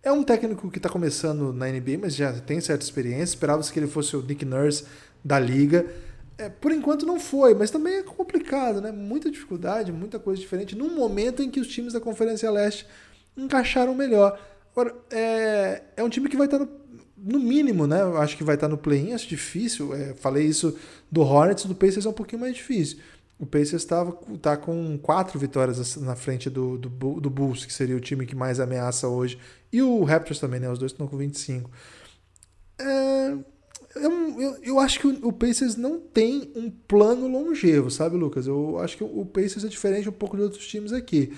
[0.03, 3.35] é um técnico que está começando na NBA, mas já tem certa experiência.
[3.35, 4.85] Esperava-se que ele fosse o Nick Nurse
[5.23, 5.85] da liga.
[6.38, 8.91] É, por enquanto não foi, mas também é complicado, né?
[8.91, 12.85] Muita dificuldade, muita coisa diferente, num momento em que os times da Conferência Leste
[13.35, 14.39] encaixaram melhor.
[14.71, 16.69] Agora, é, é um time que vai estar no,
[17.17, 18.01] no mínimo, né?
[18.01, 19.93] Eu acho que vai estar no play-in, acho difícil.
[19.95, 20.77] É, falei isso
[21.11, 22.99] do Hornets, do Pacers é um pouquinho mais difícil.
[23.39, 24.11] O Pacers estava
[24.41, 28.35] tá com quatro vitórias na frente do, do, do Bulls, que seria o time que
[28.35, 29.39] mais ameaça hoje.
[29.71, 30.69] E o Raptors também, né?
[30.69, 31.69] Os dois estão com 25.
[32.79, 33.38] É,
[33.97, 38.47] eu, eu, acho que o, Pacers não tem um plano longevo, sabe, Lucas?
[38.47, 41.33] Eu acho que o Pacers é diferente um pouco de outros times aqui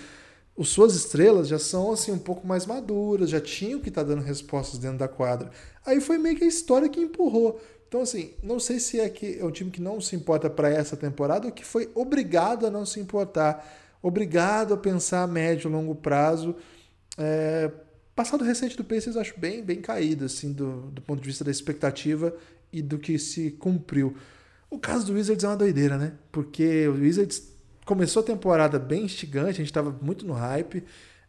[0.60, 4.10] as suas estrelas já são assim um pouco mais maduras, já tinham que estar tá
[4.10, 5.50] dando respostas dentro da quadra.
[5.86, 7.62] Aí foi meio que a história que empurrou.
[7.88, 10.70] Então, assim, não sei se é que é um time que não se importa para
[10.70, 13.66] essa temporada ou que foi obrigado a não se importar,
[14.02, 16.56] obrigado a pensar a médio e longo prazo.
[17.18, 17.72] É,
[18.20, 21.52] passado recente do Pacers acho bem, bem caído, assim, do, do ponto de vista da
[21.52, 22.36] expectativa
[22.70, 24.14] e do que se cumpriu.
[24.70, 26.12] O caso do Wizards é uma doideira, né?
[26.30, 27.42] Porque o Wizards
[27.86, 30.84] começou a temporada bem instigante, a gente estava muito no hype,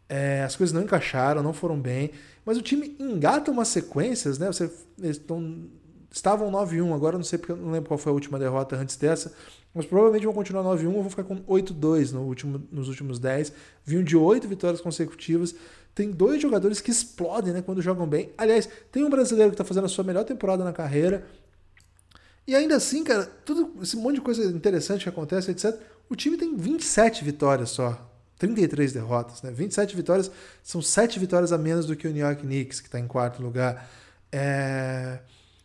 [0.09, 2.11] é, as coisas não encaixaram, não foram bem,
[2.45, 4.49] mas o time engata umas sequências, né?
[4.49, 4.69] Você,
[5.01, 5.69] eles tão,
[6.11, 9.33] estavam 9-1, agora não sei porque não lembro qual foi a última derrota antes dessa,
[9.73, 13.53] mas provavelmente vão continuar 9-1 ou vão ficar com 8-2 no último, nos últimos 10.
[13.85, 15.55] Vinham de 8 vitórias consecutivas.
[15.95, 18.33] Tem dois jogadores que explodem né, quando jogam bem.
[18.39, 21.27] Aliás, tem um brasileiro que está fazendo a sua melhor temporada na carreira.
[22.47, 25.79] E ainda assim, cara, tudo esse monte de coisa interessante que acontece, etc.
[26.09, 28.07] O time tem 27 vitórias só.
[28.39, 29.51] 33 derrotas, né?
[29.51, 30.31] 27 vitórias
[30.63, 33.43] são 7 vitórias a menos do que o New York Knicks, que está em quarto
[33.43, 33.89] lugar.
[34.33, 35.21] É...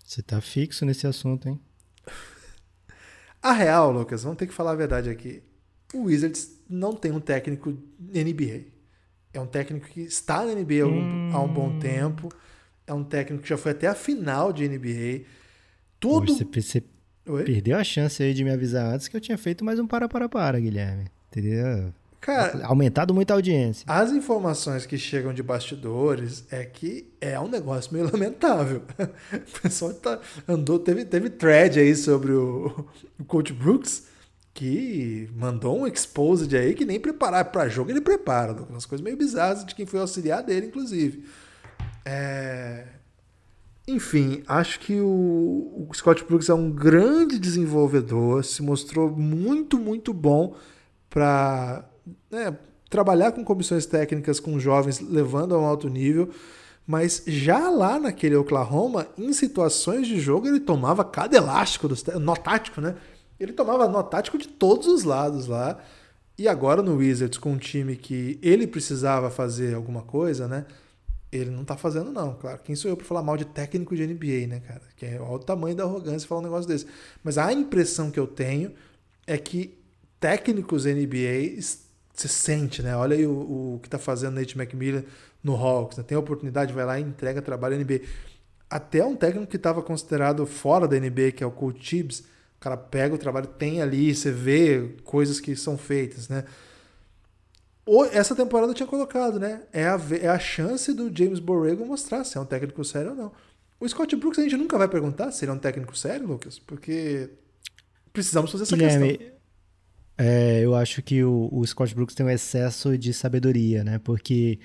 [0.05, 1.59] Você tá fixo nesse assunto, hein?
[3.41, 5.41] a real, Lucas, vamos ter que falar a verdade aqui.
[5.93, 8.74] O Wizards não tem um técnico NBA.
[9.35, 11.31] É um técnico que está na NBA hum...
[11.33, 11.79] há um bom hum.
[11.79, 12.29] tempo.
[12.87, 15.25] É um técnico que já foi até a final de NBA.
[15.99, 16.33] Tudo.
[16.33, 16.83] Você, você?
[17.43, 20.07] Perdeu a chance aí de me avisar antes que eu tinha feito mais um para
[20.07, 21.07] para para, Guilherme.
[21.31, 21.91] Teria
[22.25, 23.85] Cara, aumentado muito a audiência.
[23.87, 28.81] As informações que chegam de bastidores é que é um negócio meio lamentável.
[29.33, 32.87] O pessoal tá, andou, teve, teve thread aí sobre o,
[33.19, 34.07] o Coach Brooks
[34.55, 38.53] que mandou um exposed aí que nem preparar para jogo ele prepara.
[38.53, 41.25] Umas coisas meio bizarras de quem foi auxiliar dele, inclusive.
[42.05, 42.85] É,
[43.85, 50.13] Enfim, acho que o, o Scott Brooks é um grande desenvolvedor, se mostrou muito, muito
[50.13, 50.55] bom
[51.09, 51.83] para
[52.31, 52.57] né,
[52.89, 56.29] trabalhar com comissões técnicas com jovens, levando a um alto nível.
[56.87, 62.35] Mas já lá naquele Oklahoma, em situações de jogo, ele tomava cada elástico, do, nó
[62.35, 62.95] tático, né?
[63.39, 65.79] Ele tomava nó tático de todos os lados lá.
[66.37, 70.65] E agora no Wizards, com um time que ele precisava fazer alguma coisa, né?
[71.31, 72.33] Ele não tá fazendo, não.
[72.33, 74.81] Claro, quem sou eu para falar mal de técnico de NBA, né, cara?
[74.95, 76.85] Que é o tamanho da arrogância falar um negócio desse.
[77.23, 78.73] Mas a impressão que eu tenho
[79.25, 79.77] é que
[80.19, 81.61] técnicos NBA
[82.13, 82.95] se sente, né?
[82.95, 85.03] Olha aí o, o que tá fazendo Nate McMillan
[85.43, 86.03] no Hawks, né?
[86.03, 88.01] tem a oportunidade, vai lá e entrega trabalho NBA.
[88.69, 92.23] Até um técnico que estava considerado fora da NBA, que é o Coach Tibbs,
[92.65, 96.43] cara pega o trabalho, tem ali, você vê coisas que são feitas, né?
[98.11, 99.61] essa temporada eu tinha colocado, né?
[99.71, 103.15] É a, é a chance do James Borrego mostrar se é um técnico sério ou
[103.15, 103.31] não.
[103.79, 106.57] O Scott Brooks a gente nunca vai perguntar se ele é um técnico sério, Lucas,
[106.57, 107.29] porque
[108.11, 109.35] precisamos fazer essa Guilherme, questão.
[110.17, 113.99] É, eu acho que o, o Scott Brooks tem um excesso de sabedoria, né?
[113.99, 114.57] Porque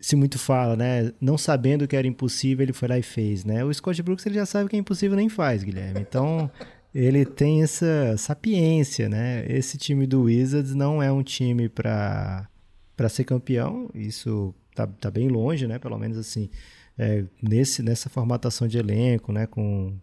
[0.00, 1.12] se muito fala, né?
[1.20, 3.62] Não sabendo que era impossível, ele foi lá e fez, né?
[3.62, 6.00] O Scott Brooks ele já sabe que é impossível nem faz, Guilherme.
[6.00, 6.50] Então
[6.98, 9.44] ele tem essa sapiência, né?
[9.48, 12.48] Esse time do Wizards não é um time para
[12.96, 13.90] para ser campeão.
[13.94, 15.78] Isso tá, tá bem longe, né?
[15.78, 16.48] Pelo menos assim,
[16.96, 19.46] é, nesse nessa formatação de elenco, né?
[19.46, 19.94] Com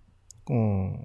[0.44, 1.04] com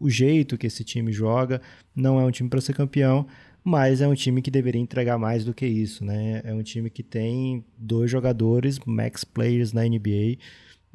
[0.00, 1.62] o jeito que esse time joga,
[1.94, 3.28] não é um time para ser campeão,
[3.62, 6.40] mas é um time que deveria entregar mais do que isso, né?
[6.44, 10.38] É um time que tem dois jogadores max players na NBA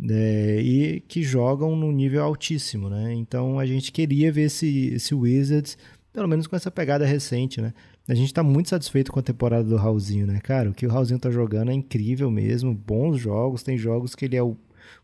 [0.01, 0.59] né?
[0.59, 3.13] e que jogam num nível altíssimo, né?
[3.13, 5.77] Então a gente queria ver esse, esse Wizards,
[6.11, 7.71] pelo menos com essa pegada recente, né?
[8.07, 10.71] A gente está muito satisfeito com a temporada do Raulzinho, né, cara?
[10.71, 14.35] O que o Raulzinho tá jogando é incrível mesmo, bons jogos, tem jogos que ele
[14.35, 14.57] é o,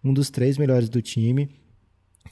[0.03, 1.47] um dos três melhores do time.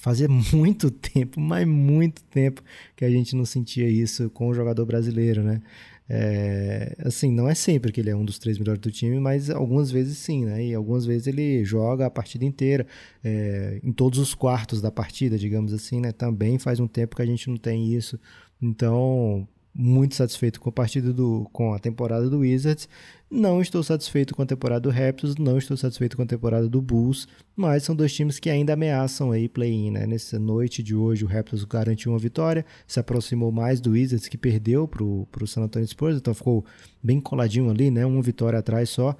[0.05, 2.61] Fazia muito tempo, mas muito tempo
[2.95, 5.63] que a gente não sentia isso com o jogador brasileiro, né?
[6.07, 9.49] É, assim, não é sempre que ele é um dos três melhores do time, mas
[9.49, 10.63] algumas vezes sim, né?
[10.63, 12.85] E algumas vezes ele joga a partida inteira,
[13.23, 16.11] é, em todos os quartos da partida, digamos assim, né?
[16.11, 18.19] Também faz um tempo que a gente não tem isso.
[18.61, 19.47] Então,
[19.77, 22.87] muito satisfeito com a partida do, com a temporada do Wizards.
[23.29, 26.81] Não estou satisfeito com a temporada do Raptors, não estou satisfeito com a temporada do
[26.81, 30.07] Bulls, mas são dois times que ainda ameaçam aí play-in, né?
[30.07, 34.37] Nessa noite de hoje o Raptors garantiu uma vitória, se aproximou mais do Wizards que
[34.37, 36.63] perdeu pro, pro San Antonio Spurs, então ficou
[37.03, 38.05] bem coladinho ali, né?
[38.05, 39.13] Uma vitória atrás só,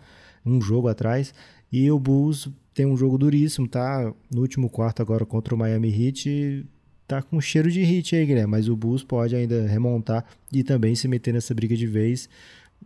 [0.46, 1.34] um jogo atrás.
[1.70, 4.14] E o Bulls tem um jogo duríssimo, tá?
[4.32, 6.66] No último quarto agora contra o Miami Heat,
[7.08, 10.96] tá com cheiro de hit aí, Guilherme, mas o Bulls pode ainda remontar e também
[10.96, 12.30] se meter nessa briga de vez.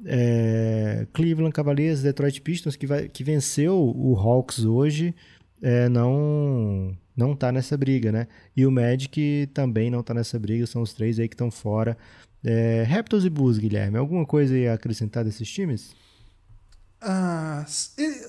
[0.06, 5.14] É, Cleveland Cavaliers, Detroit Pistons, que, vai, que venceu o Hawks hoje,
[5.62, 8.28] é, não não tá nessa briga, né?
[8.56, 11.98] E o Magic também não tá nessa briga, são os três aí que estão fora.
[12.42, 15.94] É, Raptors e Bulls, Guilherme, alguma coisa a acrescentar desses times?
[17.02, 17.66] Ah,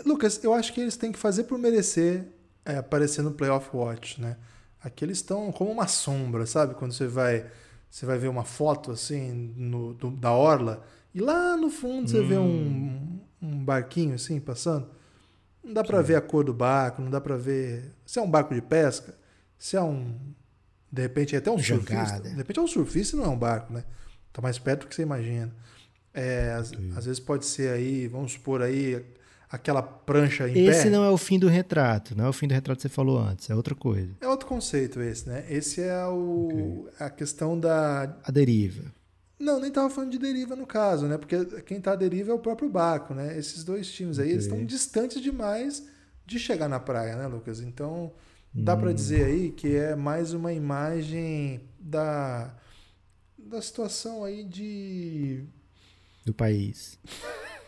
[0.04, 2.24] Lucas, eu acho que eles têm que fazer por merecer
[2.64, 4.36] é, aparecer no Playoff Watch, né?
[4.82, 6.74] Aqui eles estão como uma sombra, sabe?
[6.74, 7.46] Quando você vai,
[7.90, 10.82] você vai ver uma foto assim no, do, da orla
[11.14, 12.28] e lá no fundo você hum.
[12.28, 14.88] vê um, um barquinho assim passando.
[15.62, 18.30] Não dá para ver a cor do barco, não dá para ver se é um
[18.30, 19.14] barco de pesca,
[19.58, 20.16] se é um
[20.90, 22.06] de repente é até um Jangada.
[22.06, 22.28] surfista.
[22.30, 23.84] De repente é um surfista não é um barco, né?
[24.32, 25.54] Tá mais perto do que você imagina.
[26.12, 29.04] É, às, às, vezes pode ser aí, vamos supor aí
[29.50, 30.70] aquela prancha em esse pé.
[30.70, 32.88] Esse não é o fim do retrato, não é o fim do retrato que você
[32.88, 34.14] falou antes, é outra coisa.
[34.20, 35.44] É outro conceito esse, né?
[35.48, 37.06] Esse é o, okay.
[37.06, 38.16] a questão da...
[38.22, 38.84] A deriva.
[39.38, 41.18] Não, nem estava falando de deriva no caso, né?
[41.18, 43.36] Porque quem está à deriva é o próprio Baco, né?
[43.36, 44.34] Esses dois times aí, okay.
[44.34, 45.86] eles estão distantes demais
[46.24, 47.60] de chegar na praia, né, Lucas?
[47.60, 48.12] Então,
[48.54, 48.80] dá hum.
[48.80, 52.54] para dizer aí que é mais uma imagem da
[53.36, 55.42] da situação aí de
[56.24, 56.98] do país.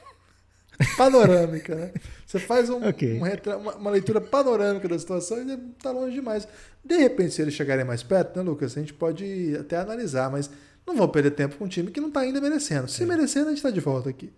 [0.96, 1.92] panorâmica, né?
[2.26, 3.20] Você faz um, okay.
[3.20, 6.46] um uma, uma, leitura panorâmica da situação e está longe demais.
[6.84, 8.76] De repente, se eles chegarem mais perto, né, Lucas?
[8.76, 10.50] A gente pode até analisar, mas
[10.86, 12.88] não vou perder tempo com um time que não está ainda merecendo.
[12.88, 13.06] Se é.
[13.06, 14.32] merecendo, a gente está de volta aqui.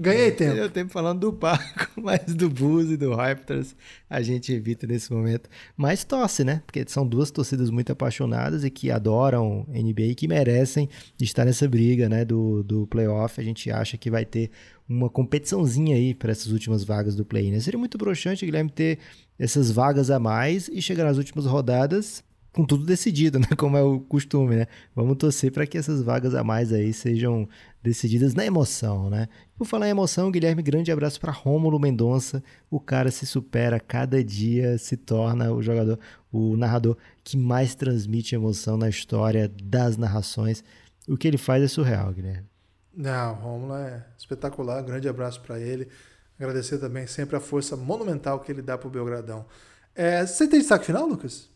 [0.00, 0.56] Ganhei tempo.
[0.56, 3.74] Eu tempo falando do Paco, mas do Bulls e do Raptors
[4.08, 5.50] a gente evita nesse momento.
[5.76, 6.62] Mas torce, né?
[6.64, 10.88] Porque são duas torcidas muito apaixonadas e que adoram NBA e que merecem
[11.20, 12.24] estar nessa briga, né?
[12.24, 13.40] Do, do playoff.
[13.40, 14.52] A gente acha que vai ter
[14.88, 17.50] uma competiçãozinha aí para essas últimas vagas do play.
[17.50, 17.60] Né?
[17.60, 18.98] Seria muito broxante, Guilherme, ter
[19.38, 23.46] essas vagas a mais e chegar nas últimas rodadas com tudo decidido, né?
[23.56, 24.66] Como é o costume, né?
[24.94, 27.48] Vamos torcer para que essas vagas a mais aí sejam
[27.82, 29.28] decididas na emoção, né?
[29.56, 32.42] Por falar em emoção, Guilherme, grande abraço para Rômulo Mendonça.
[32.70, 35.98] O cara se supera cada dia, se torna o jogador,
[36.32, 40.64] o narrador que mais transmite emoção na história das narrações.
[41.06, 42.57] O que ele faz é surreal, Guilherme.
[42.98, 44.82] Não, o Rômulo é espetacular.
[44.82, 45.88] Grande abraço para ele.
[46.36, 49.46] Agradecer também sempre a força monumental que ele dá pro Belgradão.
[49.94, 51.48] É, você tem destaque final, Lucas?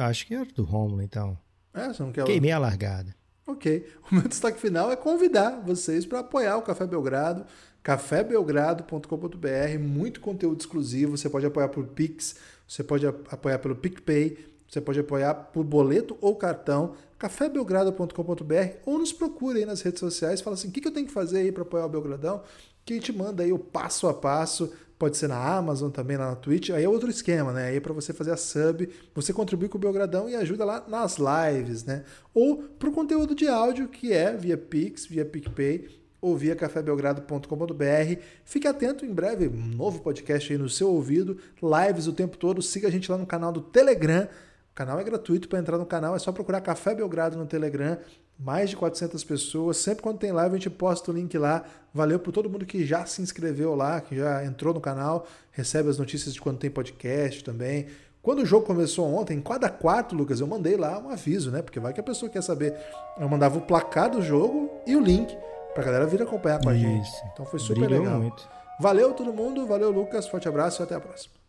[0.00, 1.38] Acho que era do Romulo, então.
[1.72, 3.16] É, você não quer Queimei a largada.
[3.46, 3.90] Ok.
[4.10, 7.46] O meu destaque final é convidar vocês para apoiar o Café Belgrado,
[7.82, 11.16] cafébelgrado.com.br, muito conteúdo exclusivo.
[11.16, 12.36] Você pode apoiar por Pix,
[12.68, 19.12] você pode apoiar pelo PicPay, você pode apoiar por boleto ou cartão, cafébelgrado.com.br, ou nos
[19.12, 21.62] procure aí nas redes sociais, fala assim, o que eu tenho que fazer aí para
[21.62, 22.42] apoiar o Belgradão?
[22.84, 26.28] Que a gente manda aí o passo a passo pode ser na Amazon também, lá
[26.28, 26.68] na Twitch.
[26.68, 27.68] Aí é outro esquema, né?
[27.68, 30.84] Aí é para você fazer a sub, você contribui com o Belgradão e ajuda lá
[30.86, 32.04] nas lives, né?
[32.34, 35.88] Ou para o conteúdo de áudio, que é via Pix, via PicPay
[36.20, 38.20] ou via cafébelgrado.com.br.
[38.44, 42.60] Fique atento, em breve, um novo podcast aí no seu ouvido, lives o tempo todo.
[42.60, 44.28] Siga a gente lá no canal do Telegram.
[44.72, 47.98] O canal é gratuito, para entrar no canal é só procurar Café Belgrado no Telegram
[48.42, 49.76] mais de 400 pessoas.
[49.76, 51.64] Sempre quando tem live a gente posta o link lá.
[51.92, 55.90] Valeu por todo mundo que já se inscreveu lá, que já entrou no canal, recebe
[55.90, 57.86] as notícias de quando tem podcast também.
[58.22, 61.62] Quando o jogo começou ontem, em cada quarto, Lucas, eu mandei lá um aviso, né?
[61.62, 62.74] Porque vai que a pessoa quer saber.
[63.18, 65.36] Eu mandava o placar do jogo e o link
[65.74, 66.82] pra galera vir acompanhar com a Isso.
[66.82, 67.10] gente.
[67.32, 68.20] Então foi super Brilhou legal.
[68.20, 68.48] Muito.
[68.78, 71.39] Valeu todo mundo, valeu Lucas, forte abraço e até a próxima.